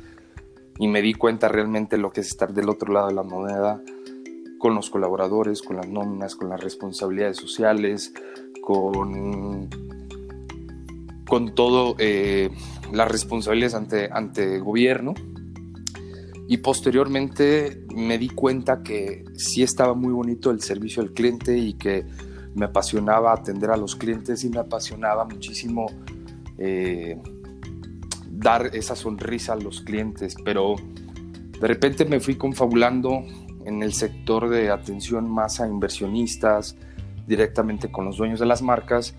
y 0.79 0.87
me 0.87 1.01
di 1.01 1.13
cuenta 1.13 1.47
realmente 1.47 1.97
lo 1.97 2.11
que 2.11 2.21
es 2.21 2.27
estar 2.27 2.53
del 2.53 2.69
otro 2.69 2.93
lado 2.93 3.07
de 3.07 3.13
la 3.13 3.23
moneda, 3.23 3.81
con 4.59 4.75
los 4.75 4.89
colaboradores, 4.89 5.61
con 5.61 5.77
las 5.77 5.87
nóminas, 5.87 6.35
con 6.35 6.49
las 6.49 6.61
responsabilidades 6.61 7.37
sociales, 7.37 8.13
con, 8.61 9.69
con 11.27 11.55
todo 11.55 11.95
eh, 11.99 12.49
las 12.91 13.09
responsabilidades 13.09 13.75
ante, 13.75 14.09
ante 14.11 14.59
gobierno. 14.59 15.13
Y 16.49 16.57
posteriormente 16.57 17.85
me 17.93 18.17
di 18.17 18.29
cuenta 18.29 18.81
que 18.81 19.25
sí 19.35 19.63
estaba 19.63 19.93
muy 19.93 20.13
bonito 20.13 20.49
el 20.49 20.61
servicio 20.61 21.01
al 21.01 21.11
cliente 21.11 21.57
y 21.57 21.73
que 21.73 22.05
me 22.57 22.65
apasionaba 22.65 23.33
atender 23.33 23.69
a 23.69 23.77
los 23.77 23.95
clientes 23.95 24.43
y 24.43 24.49
me 24.49 24.57
apasionaba 24.57 25.25
muchísimo 25.25 25.85
eh, 26.57 27.21
dar 28.31 28.71
esa 28.73 28.95
sonrisa 28.95 29.53
a 29.53 29.57
los 29.57 29.81
clientes, 29.81 30.35
pero 30.43 30.75
de 31.59 31.67
repente 31.67 32.03
me 32.03 32.19
fui 32.19 32.35
confabulando 32.35 33.23
en 33.63 33.83
el 33.83 33.93
sector 33.93 34.49
de 34.49 34.71
atención 34.71 35.29
más 35.29 35.61
a 35.61 35.67
inversionistas, 35.67 36.75
directamente 37.27 37.91
con 37.91 38.05
los 38.05 38.17
dueños 38.17 38.39
de 38.39 38.47
las 38.47 38.63
marcas, 38.63 39.13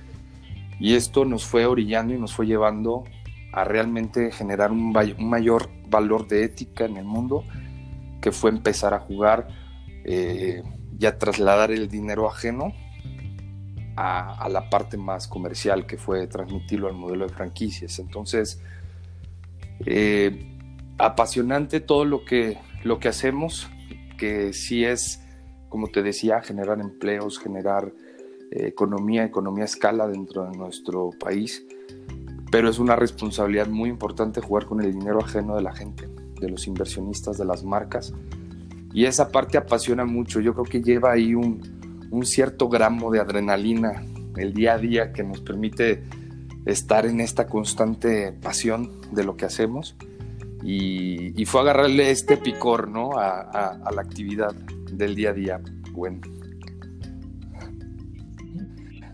y 0.81 0.95
esto 0.95 1.25
nos 1.25 1.45
fue 1.45 1.65
orillando 1.65 2.15
y 2.15 2.19
nos 2.19 2.35
fue 2.35 2.47
llevando 2.47 3.05
a 3.53 3.63
realmente 3.63 4.33
generar 4.33 4.73
un, 4.73 4.93
mayor 5.19 5.71
valor 5.89 6.27
de 6.27 6.43
ética 6.43 6.87
en 6.87 6.97
el 6.97 7.05
mundo, 7.05 7.45
que 8.21 8.33
fue 8.33 8.51
empezar 8.51 8.95
a 8.95 8.99
jugar 8.99 9.47
eh, 10.05 10.65
y 10.99 11.07
a 11.07 11.19
trasladar 11.19 11.71
el 11.71 11.89
dinero 11.89 12.29
ajeno 12.29 12.73
a, 14.01 14.49
la 14.49 14.71
parte 14.71 14.97
más 14.97 15.27
comercial 15.27 15.85
que 15.87 15.97
fue 15.97 16.29
transmitirlo 16.29 16.87
al 16.87 16.95
modelo 16.95 17.27
de 17.27 17.35
franquicias. 17.35 17.99
Entonces, 17.99 18.61
eh, 19.87 20.57
apasionante 20.99 21.81
todo 21.81 22.05
lo 22.05 22.25
que, 22.25 22.59
lo 22.85 23.01
que 23.01 23.09
hacemos, 23.09 23.69
que 24.17 24.53
sí 24.53 24.85
es, 24.85 25.21
como 25.69 25.89
te 25.89 26.03
decía, 26.03 26.41
generar 26.43 26.81
empleos, 26.81 27.41
generar 27.41 27.93
eh, 28.53 28.69
economía, 28.69 29.25
economía 29.25 29.65
a 29.65 29.67
escala 29.67 30.07
dentro 30.07 30.45
de 30.45 30.57
nuestro 30.57 31.11
país, 31.19 31.67
pero 32.53 32.71
es 32.71 32.79
una 32.79 32.95
responsabilidad 32.95 33.67
muy 33.67 33.91
importante 33.91 34.41
jugar 34.41 34.67
con 34.67 34.81
el 34.81 34.93
dinero 34.93 35.19
ajeno 35.21 35.57
de 35.57 35.63
la 35.63 35.75
gente, 35.75 36.09
de 36.41 36.49
los 36.49 36.69
inversionistas, 36.69 37.37
de 37.37 37.45
las 37.45 37.65
marcas. 37.65 38.15
Y 38.95 39.05
esa 39.05 39.31
parte 39.31 39.59
apasiona 39.59 40.05
mucho. 40.05 40.41
Yo 40.41 40.55
creo 40.55 40.65
que 40.65 40.83
lleva 40.83 41.13
ahí 41.13 41.35
un, 41.35 41.78
un 42.11 42.25
cierto 42.25 42.69
gramo 42.69 43.11
de 43.11 43.21
adrenalina 43.21 44.03
el 44.37 44.55
día 44.55 44.75
a 44.75 44.79
día 44.79 45.13
que 45.13 45.23
nos 45.23 45.41
permite 45.41 46.05
estar 46.65 47.07
en 47.07 47.21
esta 47.21 47.47
constante 47.47 48.33
pasión 48.33 49.01
de 49.13 49.25
lo 49.25 49.37
que 49.37 49.47
hacemos 49.47 49.97
y, 50.63 51.45
fue 51.47 51.61
agarrarle 51.63 52.11
este 52.11 52.37
picor 52.37 52.89
¿no? 52.89 53.13
a, 53.19 53.79
la 53.95 54.03
actividad 54.03 54.53
del 54.93 55.15
día 55.15 55.31
a 55.31 55.33
día. 55.33 55.61
Bueno. 55.93 56.21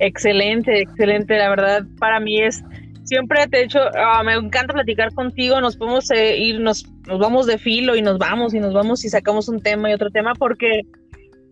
Excelente, 0.00 0.80
excelente, 0.80 1.36
la 1.36 1.50
verdad 1.50 1.86
para 1.98 2.18
mí 2.18 2.40
es 2.40 2.64
siempre 3.04 3.46
te 3.46 3.58
he 3.58 3.64
hecho, 3.64 3.78
ah, 3.96 4.22
me 4.24 4.34
encanta 4.34 4.72
platicar 4.72 5.12
contigo, 5.14 5.60
nos 5.60 5.76
podemos 5.76 6.10
eh, 6.10 6.38
ir, 6.38 6.60
nos, 6.60 6.90
nos 7.06 7.18
vamos 7.18 7.46
de 7.46 7.58
filo 7.58 7.94
y 7.94 8.02
nos 8.02 8.18
vamos 8.18 8.54
y 8.54 8.60
nos 8.60 8.74
vamos 8.74 9.04
y 9.04 9.08
sacamos 9.08 9.48
un 9.48 9.60
tema 9.60 9.90
y 9.90 9.94
otro 9.94 10.10
tema 10.10 10.34
porque 10.34 10.82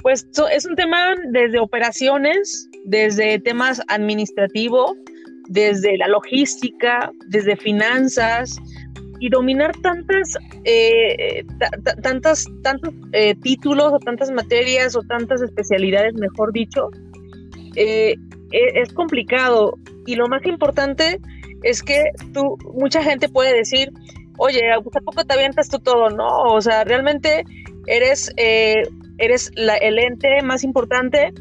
pues 0.02 0.26
es 0.50 0.66
un 0.66 0.74
tema 0.74 1.14
desde 1.30 1.60
operaciones, 1.60 2.68
desde 2.84 3.38
temas 3.38 3.80
administrativos, 3.88 4.92
desde 5.48 5.96
la 5.96 6.08
logística, 6.08 7.10
desde 7.28 7.56
finanzas 7.56 8.56
y 9.20 9.28
dominar 9.28 9.72
tantas, 9.82 10.36
eh, 10.64 11.44
tantas, 12.02 12.46
tantos 12.62 12.92
eh, 13.12 13.36
títulos 13.36 13.92
o 13.92 13.98
tantas 14.00 14.30
materias 14.32 14.96
o 14.96 15.02
tantas 15.02 15.40
especialidades, 15.42 16.14
mejor 16.14 16.52
dicho, 16.52 16.88
eh, 17.76 18.16
e, 18.50 18.80
es 18.82 18.92
complicado. 18.92 19.78
Y 20.06 20.16
lo 20.16 20.26
más 20.26 20.44
importante 20.44 21.20
es 21.62 21.82
que 21.84 22.10
tú, 22.34 22.58
mucha 22.74 23.02
gente 23.04 23.28
puede 23.28 23.54
decir, 23.54 23.92
oye, 24.38 24.72
¿a 24.72 24.80
poco 24.80 25.24
te 25.24 25.34
avientas 25.34 25.68
tú 25.68 25.78
todo? 25.78 26.10
No, 26.10 26.26
o 26.26 26.60
sea, 26.60 26.82
realmente 26.82 27.44
eres 27.86 28.32
eres 29.22 29.52
el 29.56 29.98
ente 29.98 30.42
más 30.42 30.64
importante, 30.64 31.32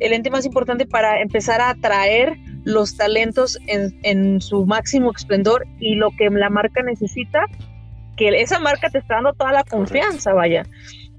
el 0.00 0.12
ente 0.12 0.30
más 0.30 0.44
importante 0.44 0.86
para 0.86 1.20
empezar 1.22 1.60
a 1.60 1.70
atraer 1.70 2.36
los 2.64 2.96
talentos 2.96 3.58
en, 3.66 4.40
su 4.40 4.66
máximo 4.66 5.10
esplendor 5.16 5.66
y 5.78 5.94
lo 5.94 6.10
que 6.18 6.28
la 6.28 6.50
marca 6.50 6.82
necesita, 6.82 7.46
que 8.16 8.28
esa 8.40 8.58
marca 8.58 8.90
te 8.90 8.98
está 8.98 9.14
dando 9.14 9.32
toda 9.32 9.52
la 9.52 9.64
confianza, 9.64 10.34
vaya. 10.34 10.64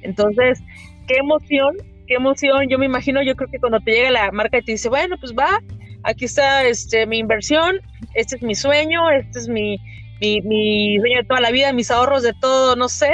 Entonces, 0.01 0.59
qué 1.07 1.15
emoción, 1.17 1.75
qué 2.07 2.15
emoción. 2.15 2.69
Yo 2.69 2.77
me 2.77 2.85
imagino, 2.85 3.23
yo 3.23 3.35
creo 3.35 3.49
que 3.49 3.59
cuando 3.59 3.79
te 3.79 3.91
llega 3.91 4.11
la 4.11 4.31
marca 4.31 4.59
y 4.59 4.63
te 4.63 4.73
dice, 4.73 4.89
bueno, 4.89 5.15
pues 5.19 5.33
va, 5.33 5.59
aquí 6.03 6.25
está 6.25 6.63
este, 6.65 7.07
mi 7.07 7.17
inversión, 7.17 7.79
este 8.13 8.35
es 8.35 8.43
mi 8.43 8.53
sueño, 8.53 9.09
este 9.09 9.39
es 9.39 9.47
mi, 9.47 9.77
mi, 10.19 10.41
mi 10.41 10.99
sueño 10.99 11.17
de 11.17 11.25
toda 11.25 11.41
la 11.41 11.49
vida, 11.49 11.73
mis 11.73 11.89
ahorros 11.89 12.21
de 12.21 12.33
todo, 12.39 12.75
no 12.75 12.87
sé, 12.87 13.11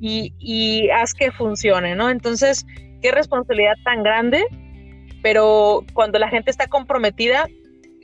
y, 0.00 0.88
haz 0.90 1.14
que 1.14 1.30
funcione, 1.32 1.94
¿no? 1.96 2.10
Entonces, 2.10 2.66
qué 3.02 3.12
responsabilidad 3.12 3.74
tan 3.84 4.02
grande, 4.02 4.44
pero 5.22 5.84
cuando 5.94 6.18
la 6.18 6.28
gente 6.28 6.50
está 6.50 6.68
comprometida, 6.68 7.46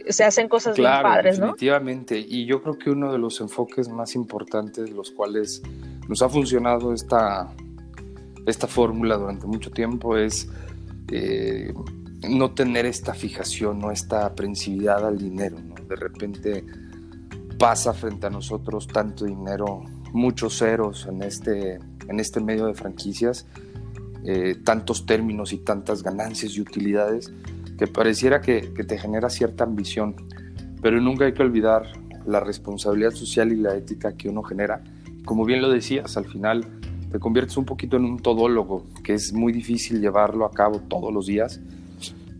se 0.08 0.24
hacen 0.24 0.48
cosas 0.48 0.76
bien 0.76 0.90
padres, 1.02 1.38
¿no? 1.38 1.46
Definitivamente, 1.46 2.18
y 2.18 2.46
yo 2.46 2.62
creo 2.62 2.78
que 2.78 2.90
uno 2.90 3.12
de 3.12 3.18
los 3.18 3.40
enfoques 3.40 3.88
más 3.88 4.14
importantes, 4.14 4.90
los 4.90 5.10
cuales 5.10 5.62
nos 6.08 6.20
ha 6.20 6.28
funcionado 6.28 6.92
esta, 6.92 7.52
esta 8.46 8.66
fórmula 8.66 9.16
durante 9.16 9.46
mucho 9.46 9.70
tiempo, 9.70 10.16
es 10.16 10.50
eh, 11.10 11.72
no 12.28 12.52
tener 12.52 12.86
esta 12.86 13.14
fijación, 13.14 13.78
no 13.78 13.90
esta 13.90 14.26
aprensividad 14.26 15.06
al 15.06 15.18
dinero, 15.18 15.58
¿no? 15.60 15.74
De 15.86 15.96
repente 15.96 16.64
pasa 17.58 17.94
frente 17.94 18.26
a 18.26 18.30
nosotros 18.30 18.86
tanto 18.88 19.24
dinero 19.24 19.84
muchos 20.14 20.58
ceros 20.58 21.06
en 21.06 21.22
este, 21.22 21.80
en 22.08 22.20
este 22.20 22.40
medio 22.40 22.66
de 22.66 22.74
franquicias, 22.74 23.46
eh, 24.24 24.54
tantos 24.64 25.04
términos 25.04 25.52
y 25.52 25.58
tantas 25.58 26.02
ganancias 26.02 26.56
y 26.56 26.60
utilidades, 26.60 27.32
que 27.76 27.88
pareciera 27.88 28.40
que, 28.40 28.62
te 28.62 28.96
genera 28.96 29.28
cierta 29.28 29.64
ambición, 29.64 30.14
pero 30.80 31.00
nunca 31.00 31.24
hay 31.24 31.34
que 31.34 31.42
olvidar 31.42 31.82
la 32.24 32.40
responsabilidad 32.40 33.10
social 33.10 33.52
y 33.52 33.56
la 33.56 33.74
ética 33.74 34.16
que 34.16 34.28
uno 34.28 34.42
genera. 34.42 34.82
Como 35.24 35.44
bien 35.44 35.60
lo 35.60 35.68
decías, 35.68 36.16
al 36.16 36.26
final 36.26 36.64
te 37.10 37.18
conviertes 37.18 37.56
un 37.56 37.64
poquito 37.64 37.96
en 37.96 38.04
un 38.04 38.20
todólogo, 38.20 38.86
que 39.02 39.14
es 39.14 39.32
muy 39.32 39.52
difícil 39.52 40.00
llevarlo 40.00 40.46
a 40.46 40.52
cabo 40.52 40.78
todos 40.78 41.12
los 41.12 41.26
días, 41.26 41.60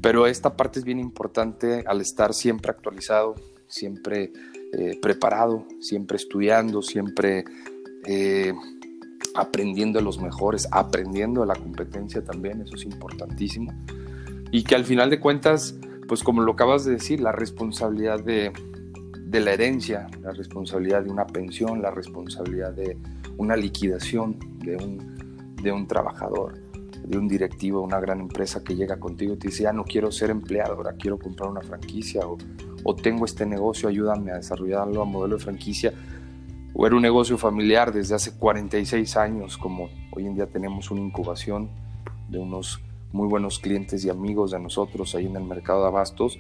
pero 0.00 0.28
esta 0.28 0.56
parte 0.56 0.78
es 0.78 0.84
bien 0.84 1.00
importante 1.00 1.82
al 1.86 2.00
estar 2.00 2.34
siempre 2.34 2.70
actualizado, 2.70 3.34
siempre 3.66 4.32
eh, 4.76 4.98
preparado, 5.00 5.66
siempre 5.80 6.16
estudiando, 6.16 6.82
siempre 6.82 7.44
eh, 8.06 8.52
aprendiendo 9.34 9.98
de 9.98 10.04
los 10.04 10.20
mejores, 10.20 10.68
aprendiendo 10.70 11.42
de 11.42 11.46
la 11.46 11.54
competencia 11.54 12.24
también, 12.24 12.60
eso 12.62 12.76
es 12.76 12.84
importantísimo. 12.84 13.72
Y 14.50 14.64
que 14.64 14.74
al 14.74 14.84
final 14.84 15.10
de 15.10 15.20
cuentas, 15.20 15.76
pues 16.08 16.22
como 16.22 16.42
lo 16.42 16.52
acabas 16.52 16.84
de 16.84 16.92
decir, 16.92 17.20
la 17.20 17.32
responsabilidad 17.32 18.22
de, 18.22 18.52
de 19.24 19.40
la 19.40 19.52
herencia, 19.52 20.06
la 20.22 20.32
responsabilidad 20.32 21.02
de 21.02 21.10
una 21.10 21.26
pensión, 21.26 21.82
la 21.82 21.90
responsabilidad 21.90 22.72
de 22.72 22.96
una 23.36 23.56
liquidación 23.56 24.38
de 24.58 24.76
un, 24.76 25.54
de 25.62 25.72
un 25.72 25.86
trabajador, 25.86 26.54
de 27.04 27.18
un 27.18 27.28
directivo 27.28 27.80
una 27.82 28.00
gran 28.00 28.20
empresa 28.20 28.62
que 28.62 28.74
llega 28.74 28.98
contigo 28.98 29.34
y 29.34 29.36
te 29.36 29.48
dice, 29.48 29.64
ya 29.64 29.72
no 29.72 29.84
quiero 29.84 30.10
ser 30.10 30.30
empleado, 30.30 30.74
ahora 30.74 30.94
quiero 30.94 31.18
comprar 31.18 31.50
una 31.50 31.60
franquicia 31.60 32.26
o, 32.26 32.38
o 32.84 32.94
tengo 32.94 33.24
este 33.24 33.46
negocio, 33.46 33.88
ayúdame 33.88 34.30
a 34.30 34.36
desarrollarlo 34.36 35.02
a 35.02 35.04
modelo 35.04 35.36
de 35.36 35.42
franquicia. 35.42 35.92
O 36.74 36.86
era 36.86 36.94
un 36.94 37.02
negocio 37.02 37.38
familiar 37.38 37.92
desde 37.92 38.14
hace 38.14 38.36
46 38.36 39.16
años, 39.16 39.56
como 39.56 39.88
hoy 40.12 40.26
en 40.26 40.34
día 40.34 40.46
tenemos 40.46 40.90
una 40.90 41.00
incubación 41.00 41.70
de 42.28 42.38
unos 42.38 42.80
muy 43.12 43.28
buenos 43.28 43.58
clientes 43.58 44.04
y 44.04 44.10
amigos 44.10 44.50
de 44.50 44.58
nosotros 44.58 45.14
ahí 45.14 45.26
en 45.26 45.36
el 45.36 45.44
mercado 45.44 45.82
de 45.82 45.88
abastos. 45.88 46.38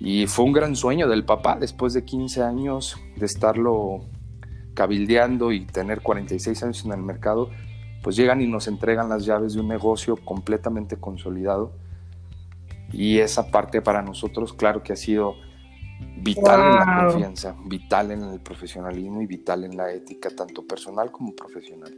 Y 0.00 0.26
fue 0.26 0.44
un 0.44 0.52
gran 0.52 0.74
sueño 0.76 1.08
del 1.08 1.24
papá 1.24 1.58
después 1.60 1.92
de 1.92 2.04
15 2.04 2.42
años 2.42 2.96
de 3.16 3.26
estarlo 3.26 4.00
cabildeando 4.74 5.50
y 5.50 5.66
tener 5.66 6.02
46 6.02 6.62
años 6.62 6.84
en 6.84 6.92
el 6.92 7.02
mercado, 7.02 7.50
pues 8.02 8.14
llegan 8.14 8.40
y 8.40 8.46
nos 8.46 8.68
entregan 8.68 9.08
las 9.08 9.26
llaves 9.26 9.54
de 9.54 9.60
un 9.60 9.66
negocio 9.66 10.16
completamente 10.16 10.96
consolidado. 10.96 11.72
Y 12.92 13.18
esa 13.18 13.50
parte 13.50 13.82
para 13.82 14.02
nosotros, 14.02 14.52
claro 14.52 14.84
que 14.84 14.92
ha 14.92 14.96
sido 14.96 15.34
vital 16.20 16.60
en 16.60 16.74
la 16.74 17.04
confianza, 17.04 17.56
vital 17.64 18.10
en 18.10 18.22
el 18.24 18.40
profesionalismo 18.40 19.22
y 19.22 19.26
vital 19.26 19.64
en 19.64 19.76
la 19.76 19.92
ética, 19.92 20.30
tanto 20.30 20.66
personal 20.66 21.10
como 21.10 21.34
profesional. 21.34 21.92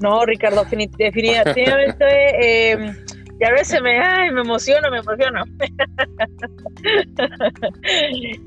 No, 0.00 0.26
Ricardo, 0.26 0.64
definitivamente, 0.64 2.04
eh, 2.42 2.94
ya 3.40 3.48
a 3.48 3.52
veces 3.52 3.80
me, 3.80 3.98
ay, 3.98 4.30
me 4.32 4.42
emociono, 4.42 4.90
me 4.90 4.98
emociono. 4.98 5.44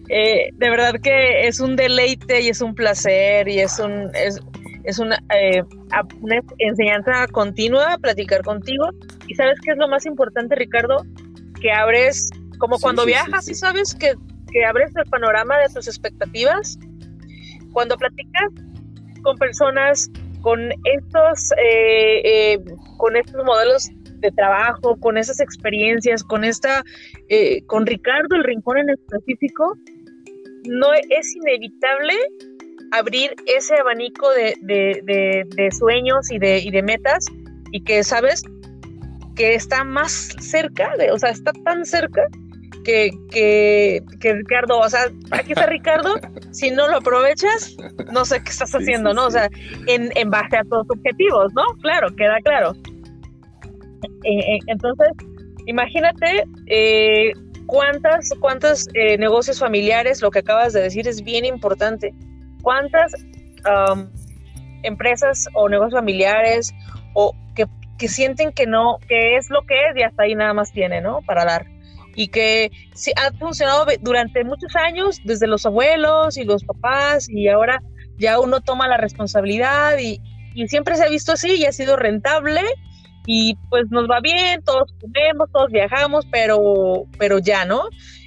Eh, 0.10 0.50
de 0.54 0.70
verdad 0.70 0.94
que 1.02 1.48
es 1.48 1.60
un 1.60 1.76
deleite 1.76 2.42
y 2.42 2.50
es 2.50 2.62
un 2.62 2.74
placer 2.74 3.48
y 3.48 3.60
es 3.60 3.80
un 3.80 4.10
es, 4.14 4.40
es 4.88 5.00
una, 5.00 5.20
eh, 5.36 5.62
una 6.22 6.40
enseñanza 6.60 7.28
continua 7.28 7.98
platicar 7.98 8.42
contigo. 8.42 8.90
Y 9.28 9.36
sabes 9.36 9.60
qué 9.64 9.72
es 9.72 9.78
lo 9.78 9.88
más 9.88 10.06
importante, 10.06 10.56
Ricardo, 10.56 11.06
que 11.62 11.72
abres, 11.72 12.30
como 12.58 12.80
cuando 12.80 13.06
viajas, 13.06 13.50
y 13.50 13.54
sabes 13.54 13.94
que, 13.94 14.14
que 14.52 14.66
abres 14.66 14.96
el 14.96 15.06
panorama 15.10 15.58
de 15.58 15.68
tus 15.74 15.88
expectativas. 15.88 16.80
Cuando 17.74 17.98
platicas 17.98 18.50
con 19.24 19.38
personas 19.38 20.10
con 20.42 20.72
estos, 20.86 21.52
eh, 21.62 22.22
eh, 22.24 22.60
con 22.96 23.18
estos 23.18 23.44
modelos 23.44 23.90
de 24.20 24.32
trabajo, 24.32 24.96
con 24.98 25.18
esas 25.18 25.42
experiencias, 25.42 26.24
con 26.24 26.46
esta, 26.46 26.84
eh, 27.28 27.66
con 27.66 27.86
Ricardo 27.86 28.36
el 28.38 28.46
Rincón 28.46 28.78
en 28.78 28.92
específico, 28.92 29.78
no 30.64 30.94
es 30.94 31.36
inevitable 31.36 32.14
abrir 32.92 33.36
ese 33.46 33.76
abanico 33.76 34.30
de, 34.32 34.56
de, 34.62 35.72
sueños 35.72 36.32
y 36.32 36.40
de, 36.40 36.60
y 36.60 36.72
de 36.72 36.82
metas 36.82 37.26
y 37.72 37.84
que 37.84 38.04
sabes 38.04 38.44
que 39.36 39.54
está 39.54 39.84
más 39.84 40.36
cerca, 40.40 40.96
de, 40.98 41.12
o 41.12 41.20
sea, 41.20 41.30
está 41.30 41.52
tan 41.64 41.86
cerca 41.86 42.24
que, 42.84 43.12
que, 43.30 44.02
que, 44.20 44.34
Ricardo, 44.34 44.80
o 44.80 44.90
sea, 44.90 45.12
aquí 45.32 45.52
está 45.52 45.66
Ricardo, 45.66 46.16
si 46.52 46.72
no 46.72 46.88
lo 46.88 46.98
aprovechas, 46.98 47.76
no 48.12 48.26
sé 48.26 48.42
qué 48.42 48.50
estás 48.50 48.72
haciendo, 48.74 49.14
¿no? 49.14 49.28
O 49.28 49.32
sea, 49.32 49.50
en, 49.88 50.12
en, 50.16 50.30
base 50.30 50.58
a 50.58 50.64
tus 50.64 50.90
objetivos, 50.90 51.54
¿no? 51.54 51.64
Claro, 51.82 52.08
queda 52.16 52.40
claro. 52.44 52.74
Eh, 54.24 54.40
eh, 54.40 54.60
entonces, 54.68 55.10
imagínate 55.66 56.46
eh, 56.68 57.34
cuántas, 57.66 58.30
cuántos 58.40 58.88
negocios 59.20 59.60
familiares, 59.60 60.22
lo 60.22 60.32
que 60.32 60.40
acabas 60.40 60.74
de 60.74 60.82
decir 60.82 61.08
es 61.08 61.24
bien 61.24 61.46
importante. 61.46 62.14
¿Cuántas 62.62 63.14
empresas 64.84 65.48
o 65.54 65.68
negocios 65.68 66.00
familiares 66.00 66.74
o 67.14 67.34
que, 67.56 67.66
que 67.98 68.08
sienten 68.08 68.52
que 68.54 68.66
no, 68.66 68.98
que 69.08 69.36
es 69.36 69.50
lo 69.50 69.62
que 69.64 69.90
es 69.90 69.98
y 69.98 70.04
hasta 70.04 70.24
ahí 70.24 70.36
nada 70.36 70.54
más 70.54 70.72
tiene, 70.72 71.02
¿no? 71.02 71.22
Para 71.24 71.44
dar 71.44 71.66
y 72.18 72.30
que 72.30 72.72
ha 73.16 73.32
funcionado 73.38 73.86
durante 74.02 74.44
muchos 74.44 74.76
años, 74.76 75.22
desde 75.24 75.46
los 75.46 75.68
abuelos 75.68 76.36
y 76.38 76.44
los 76.44 76.64
papás, 76.64 77.30
y 77.30 77.48
ahora 77.48 77.80
ya 78.18 78.40
uno 78.40 78.60
toma 78.60 78.88
la 78.88 78.98
responsabilidad 78.98 79.98
y, 80.00 80.20
siempre 80.68 80.96
se 80.96 81.04
ha 81.04 81.10
visto 81.10 81.34
así 81.34 81.52
y 81.52 81.66
ha 81.66 81.72
sido 81.72 81.96
rentable 81.96 82.62
y 83.28 83.56
pues 83.70 83.84
nos 83.92 84.10
va 84.10 84.22
bien, 84.22 84.64
todos 84.64 84.92
comemos, 85.00 85.52
todos 85.54 85.72
viajamos, 85.72 86.26
pero, 86.32 87.04
pero 87.20 87.38
ya, 87.38 87.64
¿no? 87.64 87.84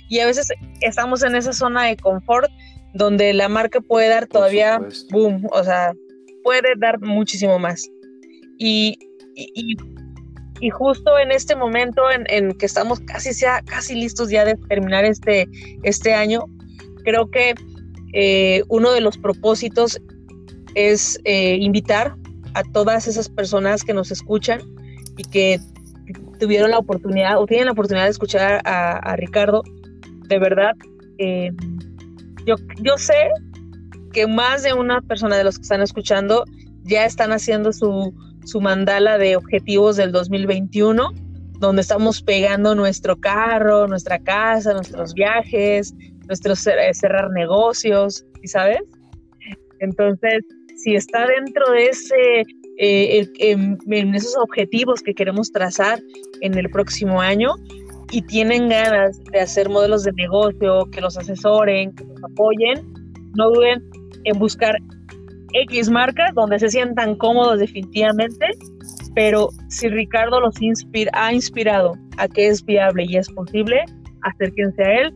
Y 0.09 0.20
a 0.20 0.26
veces 0.26 0.46
estamos 0.81 1.24
en 1.24 1.35
esa 1.35 1.52
zona 1.52 1.87
de 1.87 1.96
confort 1.96 2.48
donde 2.94 3.33
la 3.33 3.48
marca 3.48 3.81
puede 3.81 4.09
dar 4.09 4.26
todavía, 4.26 4.81
boom, 5.11 5.46
o 5.53 5.64
sea, 5.64 5.92
puede 6.42 6.74
dar 6.79 7.00
muchísimo 7.00 7.59
más. 7.59 7.88
y, 8.59 8.98
y 9.37 9.76
y 10.61 10.70
justo 10.70 11.18
en 11.18 11.33
este 11.33 11.57
momento 11.57 12.03
en, 12.11 12.53
que 12.53 12.66
estamos 12.66 13.00
casi, 13.00 13.33
sea, 13.33 13.62
casi 13.62 13.94
listos 13.94 14.31
ya 14.31 14.44
de 14.44 14.57
terminar 14.68 15.05
este, 15.05 15.48
este 15.83 16.12
año, 16.12 16.44
creo 17.03 17.31
que 17.31 17.55
eh, 18.12 18.62
uno 18.68 18.92
de 18.92 19.00
los 19.00 19.16
propósitos 19.16 20.00
es 20.74 21.18
eh, 21.24 21.57
invitar 21.57 22.14
a 22.55 22.62
todas 22.62 23.09
esas 23.09 23.29
personas 23.31 23.85
que 23.85 23.94
nos 23.94 24.11
escuchan 24.11 24.61
y 25.16 25.24
que 25.24 25.61
tuvieron 26.38 26.70
la 26.70 26.79
oportunidad 26.79 27.40
o 27.40 27.46
tienen 27.46 27.66
la 27.66 27.72
oportunidad 27.72 28.05
de 28.05 28.11
escuchar 28.11 28.61
a, 28.64 29.16
Ricardo. 29.16 29.62
De 30.29 30.38
verdad, 30.38 30.74
eh, 31.18 31.50
yo, 32.46 32.57
yo 32.83 32.96
sé 32.98 33.31
que 34.12 34.26
más 34.26 34.62
de 34.62 34.72
una 34.74 35.00
persona 35.00 35.37
de 35.37 35.44
los 35.44 35.57
que 35.57 35.62
están 35.62 35.83
escuchando 35.83 36.44
ya 36.83 37.05
están 37.05 37.33
haciendo 37.33 37.72
su, 37.72 38.14
su 38.44 38.61
mandala 38.61 39.18
de 39.18 39.37
objetivos 39.37 39.96
del 39.96 40.12
2021, 40.12 41.12
donde 41.59 41.83
estamos 41.83 42.22
pegando 42.22 42.74
nuestro 42.74 43.20
carro, 43.20 43.87
nuestra 43.87 44.18
casa, 44.18 44.72
nuestros 44.72 45.14
viajes, 45.14 45.94
nuestros 46.26 46.66
eh, 46.66 46.92
cerrar 46.92 47.31
negocios, 47.31 48.24
¿sabes? 48.44 48.81
Entonces, 49.81 50.42
si 50.76 50.94
está 50.94 51.26
dentro 51.26 51.70
de 51.72 51.87
ese, 51.87 52.44
eh, 52.79 53.29
en 53.38 54.14
esos 54.14 54.37
objetivos 54.38 55.03
que 55.03 55.14
queremos 55.14 55.53
trazar 55.53 56.00
en 56.40 56.57
el 56.57 56.70
próximo 56.70 57.20
año 57.20 57.55
y 58.11 58.23
tienen 58.23 58.68
ganas 58.68 59.23
de 59.25 59.40
hacer 59.40 59.68
modelos 59.68 60.05
de 60.05 60.12
negocio, 60.12 60.87
que 60.90 61.01
los 61.01 61.16
asesoren, 61.16 61.94
que 61.94 62.05
los 62.05 62.23
apoyen, 62.25 62.92
no 63.37 63.51
duden 63.51 63.83
en 64.25 64.38
buscar 64.38 64.77
X 65.53 65.90
marcas 65.90 66.33
donde 66.35 66.59
se 66.59 66.70
sientan 66.70 67.16
cómodos 67.16 67.59
definitivamente, 67.59 68.46
pero 69.14 69.51
si 69.68 69.88
Ricardo 69.88 70.40
los 70.40 70.61
inspira, 70.61 71.11
ha 71.14 71.33
inspirado 71.33 71.96
a 72.18 72.29
que 72.29 72.49
es 72.49 72.64
viable 72.64 73.05
y 73.09 73.16
es 73.16 73.29
posible, 73.31 73.85
acérquense 74.23 74.83
a 74.83 75.01
él. 75.01 75.14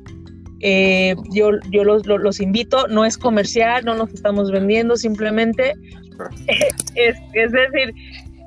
Eh, 0.60 1.14
yo 1.30 1.50
yo 1.70 1.84
los, 1.84 2.06
los, 2.06 2.40
invito, 2.40 2.86
no 2.88 3.04
es 3.04 3.18
comercial, 3.18 3.84
no 3.84 3.94
nos 3.94 4.12
estamos 4.14 4.50
vendiendo, 4.50 4.96
simplemente 4.96 5.74
es, 6.94 7.16
es 7.34 7.52
decir, 7.52 7.92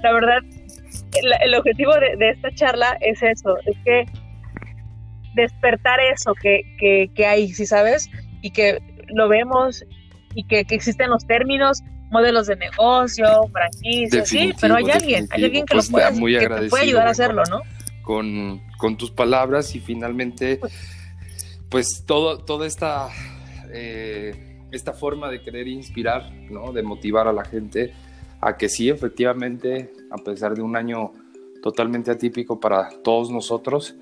la 0.02 0.14
verdad, 0.14 0.40
el, 1.44 1.56
objetivo 1.56 1.94
de, 1.94 2.16
de, 2.18 2.30
esta 2.32 2.50
charla 2.56 2.98
es 3.02 3.22
eso, 3.22 3.56
es 3.66 3.78
que 3.86 4.06
despertar 5.38 6.00
eso 6.02 6.34
que, 6.34 6.62
que, 6.78 7.10
que 7.16 7.26
hay, 7.26 7.54
si 7.54 7.66
sabes, 7.66 8.10
y 8.42 8.52
que 8.52 8.80
lo 9.08 9.30
vemos 9.30 9.86
y 10.36 10.44
que, 10.44 10.66
existen 10.70 11.10
los 11.10 11.26
términos, 11.26 11.82
modelos 12.12 12.48
de 12.48 12.58
negocio, 12.58 13.26
franquicias, 13.52 14.28
sí, 14.28 14.54
pero 14.60 14.76
hay 14.76 14.90
alguien, 14.92 15.28
hay 15.32 15.46
alguien 15.46 15.66
que, 15.66 15.76
pues, 15.76 15.90
puede, 15.90 16.40
que 16.40 16.48
te 16.48 16.70
puede 16.70 16.84
ayudar 16.84 17.08
a 17.08 17.12
hacerlo, 17.12 17.44
¿no? 17.50 17.62
Con, 18.04 18.62
con, 18.78 18.98
tus 18.98 19.12
palabras 19.12 19.74
y 19.76 19.80
finalmente, 19.80 20.60
pues 21.70 22.04
todo, 22.06 22.40
toda 22.40 22.68
esta, 22.68 23.10
eh, 23.74 24.60
esta 24.72 24.94
forma 24.94 25.30
de 25.30 25.42
querer 25.42 25.68
inspirar, 25.68 26.32
¿no? 26.50 26.72
De 26.72 26.84
motivar 26.84 27.28
a 27.28 27.34
la 27.34 27.44
gente 27.44 27.94
a 28.40 28.56
que 28.58 28.70
sí, 28.70 28.90
efectivamente, 28.90 29.92
a 30.12 30.18
pesar 30.18 30.54
de 30.54 30.62
un 30.62 30.76
año 30.76 31.12
totalmente 31.62 32.12
atípico 32.12 32.60
para 32.60 32.90
todos 33.04 33.32
nosotros, 33.32 33.96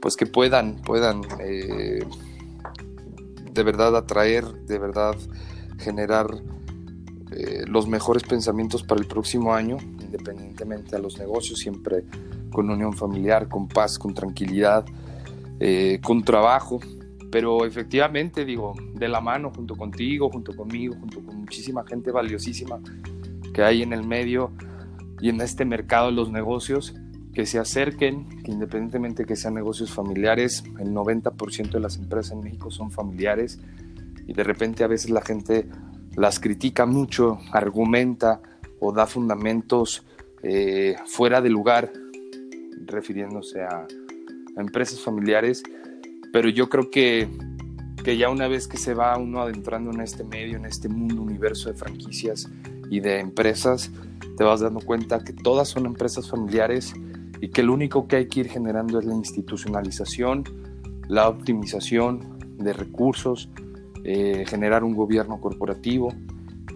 pues 0.00 0.16
que 0.16 0.26
puedan, 0.26 0.76
puedan 0.76 1.22
eh, 1.40 2.04
de 3.52 3.62
verdad 3.62 3.96
atraer, 3.96 4.44
de 4.66 4.78
verdad 4.78 5.16
generar 5.78 6.26
eh, 7.30 7.64
los 7.66 7.86
mejores 7.86 8.22
pensamientos 8.22 8.82
para 8.82 9.00
el 9.00 9.06
próximo 9.06 9.54
año, 9.54 9.76
independientemente 10.00 10.96
a 10.96 10.98
los 10.98 11.18
negocios, 11.18 11.58
siempre 11.58 12.04
con 12.50 12.70
unión 12.70 12.94
familiar, 12.94 13.48
con 13.48 13.68
paz, 13.68 13.98
con 13.98 14.14
tranquilidad, 14.14 14.84
eh, 15.60 16.00
con 16.02 16.24
trabajo, 16.24 16.80
pero 17.30 17.66
efectivamente 17.66 18.44
digo, 18.44 18.74
de 18.94 19.08
la 19.08 19.20
mano, 19.20 19.52
junto 19.54 19.76
contigo, 19.76 20.30
junto 20.30 20.56
conmigo, 20.56 20.94
junto 20.98 21.20
con 21.22 21.36
muchísima 21.36 21.84
gente 21.84 22.10
valiosísima 22.10 22.80
que 23.52 23.62
hay 23.62 23.82
en 23.82 23.92
el 23.92 24.06
medio 24.06 24.52
y 25.20 25.28
en 25.28 25.40
este 25.40 25.64
mercado 25.64 26.06
de 26.06 26.12
los 26.12 26.30
negocios, 26.30 26.94
que 27.38 27.46
se 27.46 27.60
acerquen, 27.60 28.42
que 28.42 28.50
independientemente 28.50 29.24
que 29.24 29.36
sean 29.36 29.54
negocios 29.54 29.92
familiares, 29.92 30.64
el 30.80 30.88
90% 30.88 31.70
de 31.70 31.78
las 31.78 31.96
empresas 31.96 32.32
en 32.32 32.40
México 32.40 32.72
son 32.72 32.90
familiares 32.90 33.60
y 34.26 34.32
de 34.32 34.42
repente 34.42 34.82
a 34.82 34.88
veces 34.88 35.10
la 35.10 35.22
gente 35.22 35.68
las 36.16 36.40
critica 36.40 36.84
mucho, 36.84 37.38
argumenta 37.52 38.40
o 38.80 38.90
da 38.90 39.06
fundamentos 39.06 40.04
eh, 40.42 40.96
fuera 41.06 41.40
de 41.40 41.48
lugar, 41.48 41.92
refiriéndose 42.86 43.62
a, 43.62 43.86
empresas 44.56 45.00
familiares, 45.00 45.62
pero 46.32 46.48
yo 46.48 46.68
creo 46.68 46.90
que, 46.90 47.28
que 48.02 48.16
ya 48.16 48.30
una 48.30 48.48
vez 48.48 48.66
que 48.66 48.78
se 48.78 48.94
va 48.94 49.16
uno 49.16 49.42
adentrando 49.42 49.92
en 49.92 50.00
este 50.00 50.24
medio, 50.24 50.56
en 50.56 50.64
este 50.64 50.88
mundo, 50.88 51.22
universo 51.22 51.70
de 51.70 51.76
franquicias 51.76 52.50
y 52.90 52.98
de 52.98 53.20
empresas, 53.20 53.92
te 54.36 54.42
vas 54.42 54.58
dando 54.58 54.80
cuenta 54.80 55.22
que 55.22 55.32
todas 55.32 55.68
son 55.68 55.86
empresas 55.86 56.28
familiares 56.28 56.94
y 57.40 57.48
que 57.48 57.62
lo 57.62 57.72
único 57.74 58.08
que 58.08 58.16
hay 58.16 58.28
que 58.28 58.40
ir 58.40 58.48
generando 58.48 58.98
es 58.98 59.04
la 59.04 59.14
institucionalización, 59.14 60.44
la 61.08 61.28
optimización 61.28 62.38
de 62.58 62.72
recursos, 62.72 63.48
eh, 64.04 64.44
generar 64.46 64.84
un 64.84 64.94
gobierno 64.94 65.40
corporativo 65.40 66.12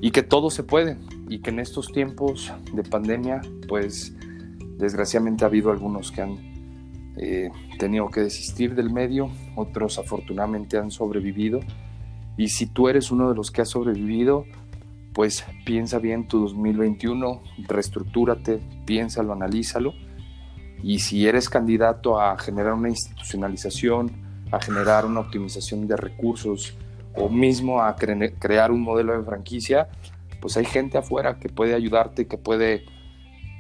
y 0.01 0.11
que 0.11 0.23
todo 0.23 0.51
se 0.51 0.63
puede 0.63 0.99
y 1.29 1.41
que 1.41 1.51
en 1.51 1.61
estos 1.61 1.93
tiempos 1.93 2.53
de 2.73 2.83
pandemia 2.83 3.41
pues 3.69 4.15
desgraciadamente 4.79 5.45
ha 5.45 5.49
habido 5.49 5.71
algunos 5.71 6.13
que 6.13 6.23
han 6.23 6.53
eh, 7.17 7.51
tenido 7.79 8.09
que 8.09 8.21
desistir 8.21 8.75
del 8.75 8.91
medio, 8.91 9.31
otros 9.55 9.99
afortunadamente 9.99 10.79
han 10.79 10.91
sobrevivido 10.91 11.61
y 12.37 12.49
si 12.49 12.67
tú 12.67 12.89
eres 12.89 13.11
uno 13.11 13.29
de 13.29 13.35
los 13.35 13.51
que 13.51 13.63
ha 13.63 13.67
sobrevivido 13.67 14.45
pues 15.13 15.45
piensa 15.67 15.99
bien 15.99 16.27
tu 16.27 16.41
2021, 16.41 17.43
reestructúrate, 17.69 18.61
piénsalo, 18.87 19.35
analízalo 19.35 19.93
y 20.83 20.99
si 20.99 21.27
eres 21.27 21.49
candidato 21.49 22.21
a 22.21 22.37
generar 22.39 22.75
una 22.75 22.89
institucionalización, 22.89 24.11
a 24.51 24.61
generar 24.61 25.07
una 25.07 25.21
optimización 25.21 25.87
de 25.87 25.97
recursos, 25.97 26.77
o 27.15 27.29
mismo 27.29 27.83
a 27.83 27.95
crear 27.97 28.71
un 28.71 28.81
modelo 28.81 29.17
de 29.17 29.25
franquicia, 29.25 29.89
pues 30.41 30.57
hay 30.57 30.65
gente 30.65 30.99
afuera 30.99 31.39
que 31.39 31.49
puede 31.49 31.75
ayudarte, 31.75 32.27
que 32.27 32.39
puede 32.39 32.85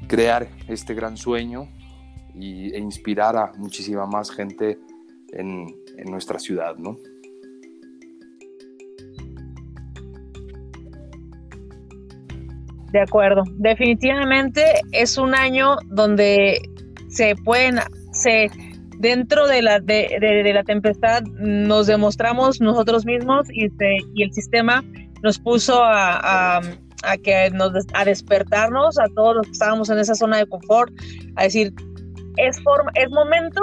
crear 0.09 0.49
este 0.69 0.95
gran 0.95 1.17
sueño 1.17 1.69
y, 2.35 2.75
e 2.75 2.79
inspirar 2.79 3.37
a 3.37 3.53
muchísima 3.59 4.07
más 4.07 4.31
gente 4.31 4.79
en, 5.33 5.67
en 5.97 6.11
nuestra 6.11 6.39
ciudad, 6.39 6.77
¿no? 6.77 6.97
De 12.91 13.01
acuerdo, 13.01 13.45
definitivamente 13.57 14.63
es 14.93 15.17
un 15.17 15.35
año 15.35 15.77
donde 15.87 16.61
se 17.13 17.37
pueden, 17.37 17.79
se, 18.13 18.51
dentro 18.99 19.47
de 19.47 19.63
la, 19.63 19.81
de, 19.81 20.51
la 20.55 20.65
tempestad 20.65 21.23
nos 21.39 21.87
demostramos 21.87 22.61
nosotros 22.61 23.05
mismos 23.05 23.47
y, 23.53 23.69
y 24.15 24.23
el 24.23 24.33
sistema 24.33 24.83
nos 25.23 25.39
puso 25.39 25.83
a, 25.83 26.59
a, 26.59 27.17
que 27.23 27.51
nos, 27.51 27.73
a 27.95 28.05
despertarnos 28.05 28.99
a 28.99 29.05
todos 29.15 29.37
los 29.37 29.47
que 29.47 29.53
estábamos 29.53 29.91
en 29.91 29.99
esa 29.99 30.15
zona 30.15 30.39
de 30.39 30.47
confort, 30.47 30.93
a 31.37 31.45
decir, 31.45 31.73
es, 32.37 32.61
forma, 32.63 32.91
es 32.95 33.11
momento 33.11 33.61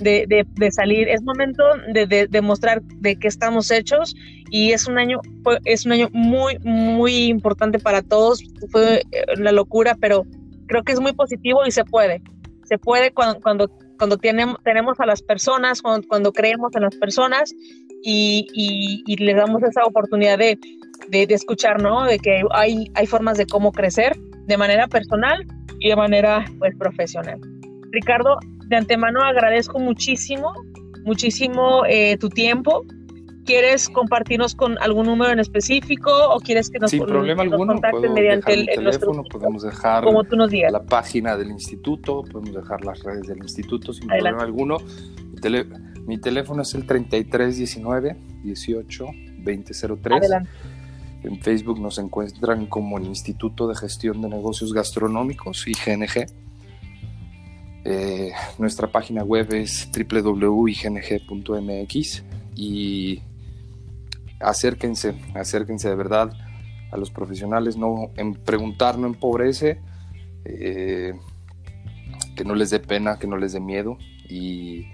de, 0.00 0.46
de, 0.54 0.70
salir, 0.70 1.08
es 1.08 1.22
momento 1.22 1.64
de, 1.92 2.26
demostrar 2.30 2.82
de 2.82 3.16
qué 3.16 3.28
estamos 3.28 3.70
hechos 3.70 4.14
y 4.50 4.72
es 4.72 4.86
un 4.86 4.98
año, 4.98 5.20
es 5.64 5.86
un 5.86 5.92
año 5.92 6.08
muy, 6.12 6.58
muy 6.60 7.26
importante 7.26 7.78
para 7.78 8.02
todos, 8.02 8.42
fue 8.70 9.02
la 9.36 9.52
locura, 9.52 9.96
pero 10.00 10.24
creo 10.66 10.82
que 10.82 10.92
es 10.92 11.00
muy 11.00 11.12
positivo 11.12 11.66
y 11.66 11.70
se 11.70 11.84
puede, 11.84 12.22
se 12.68 12.78
puede 12.78 13.10
cuando, 13.12 13.40
cuando 13.40 13.70
cuando 13.98 14.16
tenemos, 14.16 14.56
tenemos 14.64 14.98
a 15.00 15.06
las 15.06 15.22
personas, 15.22 15.82
cuando, 15.82 16.32
creemos 16.32 16.74
en 16.74 16.82
las 16.82 16.94
personas 16.96 17.52
y, 18.02 18.46
y, 19.06 19.16
les 19.16 19.36
damos 19.36 19.62
esa 19.62 19.84
oportunidad 19.84 20.38
de, 20.38 20.58
de, 21.08 21.26
escuchar, 21.34 21.82
¿no? 21.82 22.04
De 22.04 22.18
que 22.18 22.42
hay, 22.52 22.90
hay 22.94 23.06
formas 23.06 23.36
de 23.36 23.46
cómo 23.46 23.72
crecer 23.72 24.16
de 24.46 24.56
manera 24.56 24.86
personal 24.86 25.44
y 25.80 25.88
de 25.88 25.96
manera 25.96 26.44
pues, 26.58 26.74
profesional. 26.78 27.38
Ricardo, 27.90 28.38
de 28.68 28.76
antemano 28.76 29.20
agradezco 29.22 29.78
muchísimo, 29.78 30.52
muchísimo 31.04 31.84
eh, 31.86 32.16
tu 32.18 32.28
tiempo. 32.28 32.84
¿Quieres 33.48 33.88
compartirnos 33.88 34.54
con 34.54 34.76
algún 34.78 35.06
número 35.06 35.32
en 35.32 35.38
específico 35.38 36.10
o 36.34 36.38
quieres 36.38 36.68
que 36.68 36.78
nos, 36.78 36.90
Sin 36.90 37.06
problema 37.06 37.44
alguno, 37.44 37.72
contacten 37.72 38.12
mediante 38.12 38.52
el, 38.52 38.66
teléfono? 38.66 39.24
podemos 39.24 39.62
dejar 39.62 40.04
como 40.04 40.22
tú 40.24 40.36
nos 40.36 40.50
digas. 40.50 40.70
la 40.70 40.82
página 40.82 41.34
del 41.34 41.50
instituto, 41.52 42.24
podemos 42.30 42.54
dejar 42.54 42.84
las 42.84 43.02
redes 43.02 43.26
del 43.26 43.38
instituto 43.38 43.94
sin 43.94 44.06
problema 44.06 44.42
alguno. 44.42 44.76
Mi, 46.06 46.18
teléfono 46.18 46.60
es 46.60 46.74
el 46.74 46.84
3319 46.84 48.18
18 48.44 49.06
2003. 49.38 50.16
Adelante. 50.18 50.50
En 51.22 51.40
Facebook 51.40 51.80
nos 51.80 51.98
encuentran 51.98 52.66
como 52.66 52.98
el 52.98 53.06
Instituto 53.06 53.66
de 53.66 53.74
Gestión 53.76 54.20
de 54.20 54.28
Negocios 54.28 54.74
Gastronómicos, 54.74 55.66
IGNG. 55.66 56.26
Eh, 57.86 58.30
nuestra 58.58 58.88
página 58.88 59.24
web 59.24 59.54
es 59.54 59.88
www.igng.mx 59.90 60.64
y 62.54 63.22
acérquense, 64.40 65.14
acérquense 65.34 65.88
de 65.88 65.94
verdad 65.94 66.32
a 66.90 66.96
los 66.96 67.10
profesionales, 67.10 67.76
no 67.76 68.10
en 68.16 68.34
preguntar 68.34 68.98
no 68.98 69.06
empobrece, 69.06 69.80
eh, 70.44 71.12
que 72.36 72.44
no 72.44 72.54
les 72.54 72.70
dé 72.70 72.80
pena, 72.80 73.18
que 73.18 73.26
no 73.26 73.36
les 73.36 73.52
dé 73.52 73.60
miedo 73.60 73.98
y, 74.28 74.86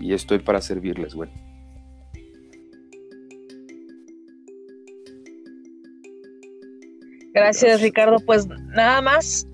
estoy 0.00 0.40
para 0.40 0.60
servirles, 0.60 1.14
güey. 1.14 1.30
Gracias, 7.32 7.80
Ricardo. 7.80 8.18
Pues 8.26 8.46
nada 8.46 9.00
más, 9.00 9.46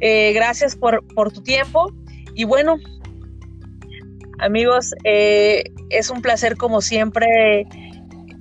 eh, 0.00 0.32
gracias 0.34 0.76
por, 0.76 1.06
por, 1.14 1.32
tu 1.32 1.42
tiempo 1.42 1.90
y 2.34 2.44
bueno, 2.44 2.76
amigos, 4.38 4.92
eh, 5.04 5.64
es 5.90 6.10
un 6.10 6.20
placer 6.20 6.56
como 6.56 6.80
siempre 6.82 7.64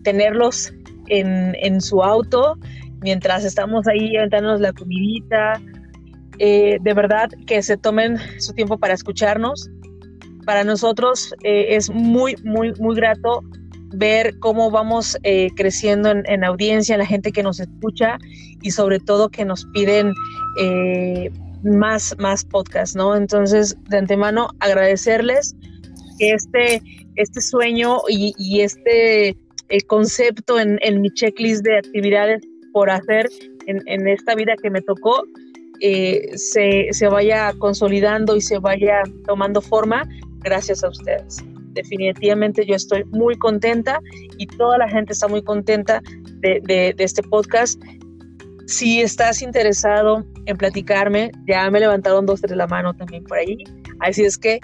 tenerlos 0.04 0.74
en, 1.08 1.82
su 1.82 2.04
auto 2.04 2.58
mientras 3.02 3.44
estamos 3.44 3.88
ahí 3.88 4.16
aventándonos 4.16 4.62
la 4.62 4.74
comidita. 4.74 5.62
Eh, 6.40 6.78
de 6.82 6.94
verdad 6.94 7.30
que 7.46 7.62
se 7.62 7.78
tomen 7.78 8.18
su 8.40 8.54
tiempo 8.54 8.78
para 8.78 8.94
escucharnos. 8.94 9.70
Para 10.46 10.64
nosotros 10.64 11.34
eh, 11.44 11.76
es 11.76 11.90
muy, 11.90 12.36
muy, 12.44 12.74
muy 12.80 12.96
grato 12.96 13.44
ver 13.94 14.40
cómo 14.40 14.72
vamos 14.72 15.18
eh, 15.24 15.50
creciendo 15.56 16.10
en, 16.12 16.44
audiencia, 16.44 16.98
la 16.98 17.06
gente 17.06 17.32
que 17.32 17.44
nos 17.44 17.60
escucha 17.60 18.18
y 18.62 18.72
sobre 18.72 19.00
todo 19.00 19.30
que 19.30 19.44
nos 19.44 19.66
piden 19.66 20.14
más, 21.64 22.16
más 22.18 22.46
podcasts, 22.46 22.96
¿no? 22.96 23.16
Entonces, 23.16 23.76
de 23.90 23.98
antemano, 23.98 24.50
agradecerles 24.60 25.56
que 26.18 26.32
este, 26.32 26.82
este 27.16 27.42
sueño 27.42 27.98
y 28.08 28.62
este 28.62 29.36
el 29.72 29.86
concepto 29.86 30.60
en, 30.60 31.02
mi 31.02 31.10
checklist 31.12 31.64
de 31.64 31.78
actividades 31.78 32.44
por 32.74 32.90
hacer 32.90 33.28
en, 33.68 34.08
esta 34.08 34.36
vida 34.36 34.54
que 34.62 34.70
me 34.70 34.82
tocó 34.82 35.24
eh, 35.80 36.30
se, 36.36 37.08
vaya 37.10 37.54
consolidando 37.58 38.36
y 38.36 38.42
se 38.42 38.60
vaya 38.60 39.02
tomando 39.26 39.62
forma 39.62 40.08
gracias 40.40 40.84
a 40.84 40.90
ustedes. 40.90 41.38
Definitivamente 41.74 42.66
yo 42.66 42.76
estoy 42.76 43.06
muy 43.06 43.38
contenta 43.38 44.00
y 44.38 44.46
toda 44.46 44.78
la 44.78 44.90
gente 44.90 45.14
está 45.14 45.28
muy 45.30 45.42
contenta 45.42 46.02
de, 46.42 46.94
este 46.98 47.24
podcast. 47.24 47.82
Si 48.68 49.02
estás 49.02 49.42
interesado 49.42 50.26
en 50.48 50.58
platicarme, 50.58 51.32
ya 51.48 51.70
me 51.72 51.80
levantaron 51.80 52.26
dos, 52.26 52.42
tres 52.42 52.58
la 52.58 52.68
mano 52.68 52.94
también 52.94 53.24
por 53.24 53.38
ahí. 53.38 53.58
Así 54.00 54.24
es 54.24 54.38
que 54.38 54.60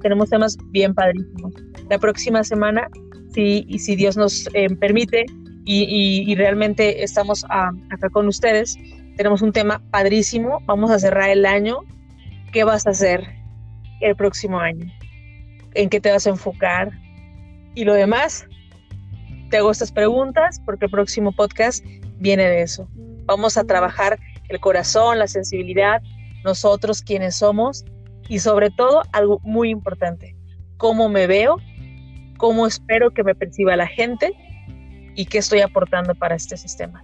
tenemos 0.00 0.28
temas 0.28 0.56
bien 0.70 0.92
padrísimos. 0.92 1.54
La 1.88 1.98
próxima 1.98 2.42
semana 2.42 2.88
si, 3.32 3.64
y 3.68 3.78
si 3.78 3.96
Dios 3.96 4.16
nos 4.16 4.48
eh, 4.54 4.68
permite 4.76 5.26
y, 5.64 6.34
realmente 6.34 7.04
estamos 7.04 7.44
acá 7.48 8.08
con 8.10 8.26
ustedes, 8.26 8.76
tenemos 9.16 9.42
un 9.42 9.52
tema 9.52 9.80
padrísimo, 9.90 10.60
vamos 10.66 10.90
a 10.90 10.98
cerrar 10.98 11.30
el 11.30 11.46
año, 11.46 11.80
¿qué 12.52 12.64
vas 12.64 12.86
a 12.86 12.90
hacer 12.90 13.24
el 14.00 14.16
próximo 14.16 14.58
año? 14.58 14.90
¿En 15.74 15.88
qué 15.88 16.00
te 16.00 16.10
vas 16.10 16.26
a 16.26 16.30
enfocar? 16.30 16.90
Y 17.74 17.84
lo 17.84 17.94
demás, 17.94 18.46
te 19.50 19.58
hago 19.58 19.70
estas 19.70 19.92
preguntas 19.92 20.60
porque 20.64 20.86
el 20.86 20.90
próximo 20.90 21.30
podcast 21.32 21.84
viene 22.18 22.44
de 22.48 22.62
eso. 22.62 22.88
Vamos 23.26 23.56
a 23.56 23.64
trabajar 23.64 24.18
el 24.48 24.58
corazón, 24.58 25.18
la 25.18 25.28
sensibilidad, 25.28 26.02
nosotros 26.44 27.02
quienes 27.02 27.36
somos 27.36 27.84
y 28.28 28.40
sobre 28.40 28.70
todo 28.70 29.02
algo 29.12 29.38
muy 29.42 29.70
importante, 29.70 30.34
cómo 30.78 31.08
me 31.08 31.26
veo 31.26 31.58
cómo 32.40 32.66
espero 32.66 33.10
que 33.10 33.22
me 33.22 33.34
perciba 33.34 33.76
la 33.76 33.86
gente 33.86 34.32
y 35.14 35.26
qué 35.26 35.38
estoy 35.38 35.60
aportando 35.60 36.14
para 36.14 36.34
este 36.34 36.56
sistema. 36.56 37.02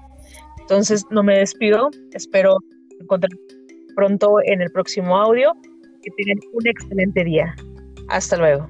Entonces, 0.60 1.04
no 1.10 1.22
me 1.22 1.38
despido, 1.38 1.90
espero 2.12 2.56
encontrar 2.98 3.30
pronto 3.94 4.36
en 4.44 4.62
el 4.62 4.70
próximo 4.72 5.16
audio. 5.16 5.52
Que 6.02 6.10
tengan 6.16 6.38
un 6.52 6.66
excelente 6.66 7.24
día. 7.24 7.54
Hasta 8.08 8.36
luego. 8.36 8.68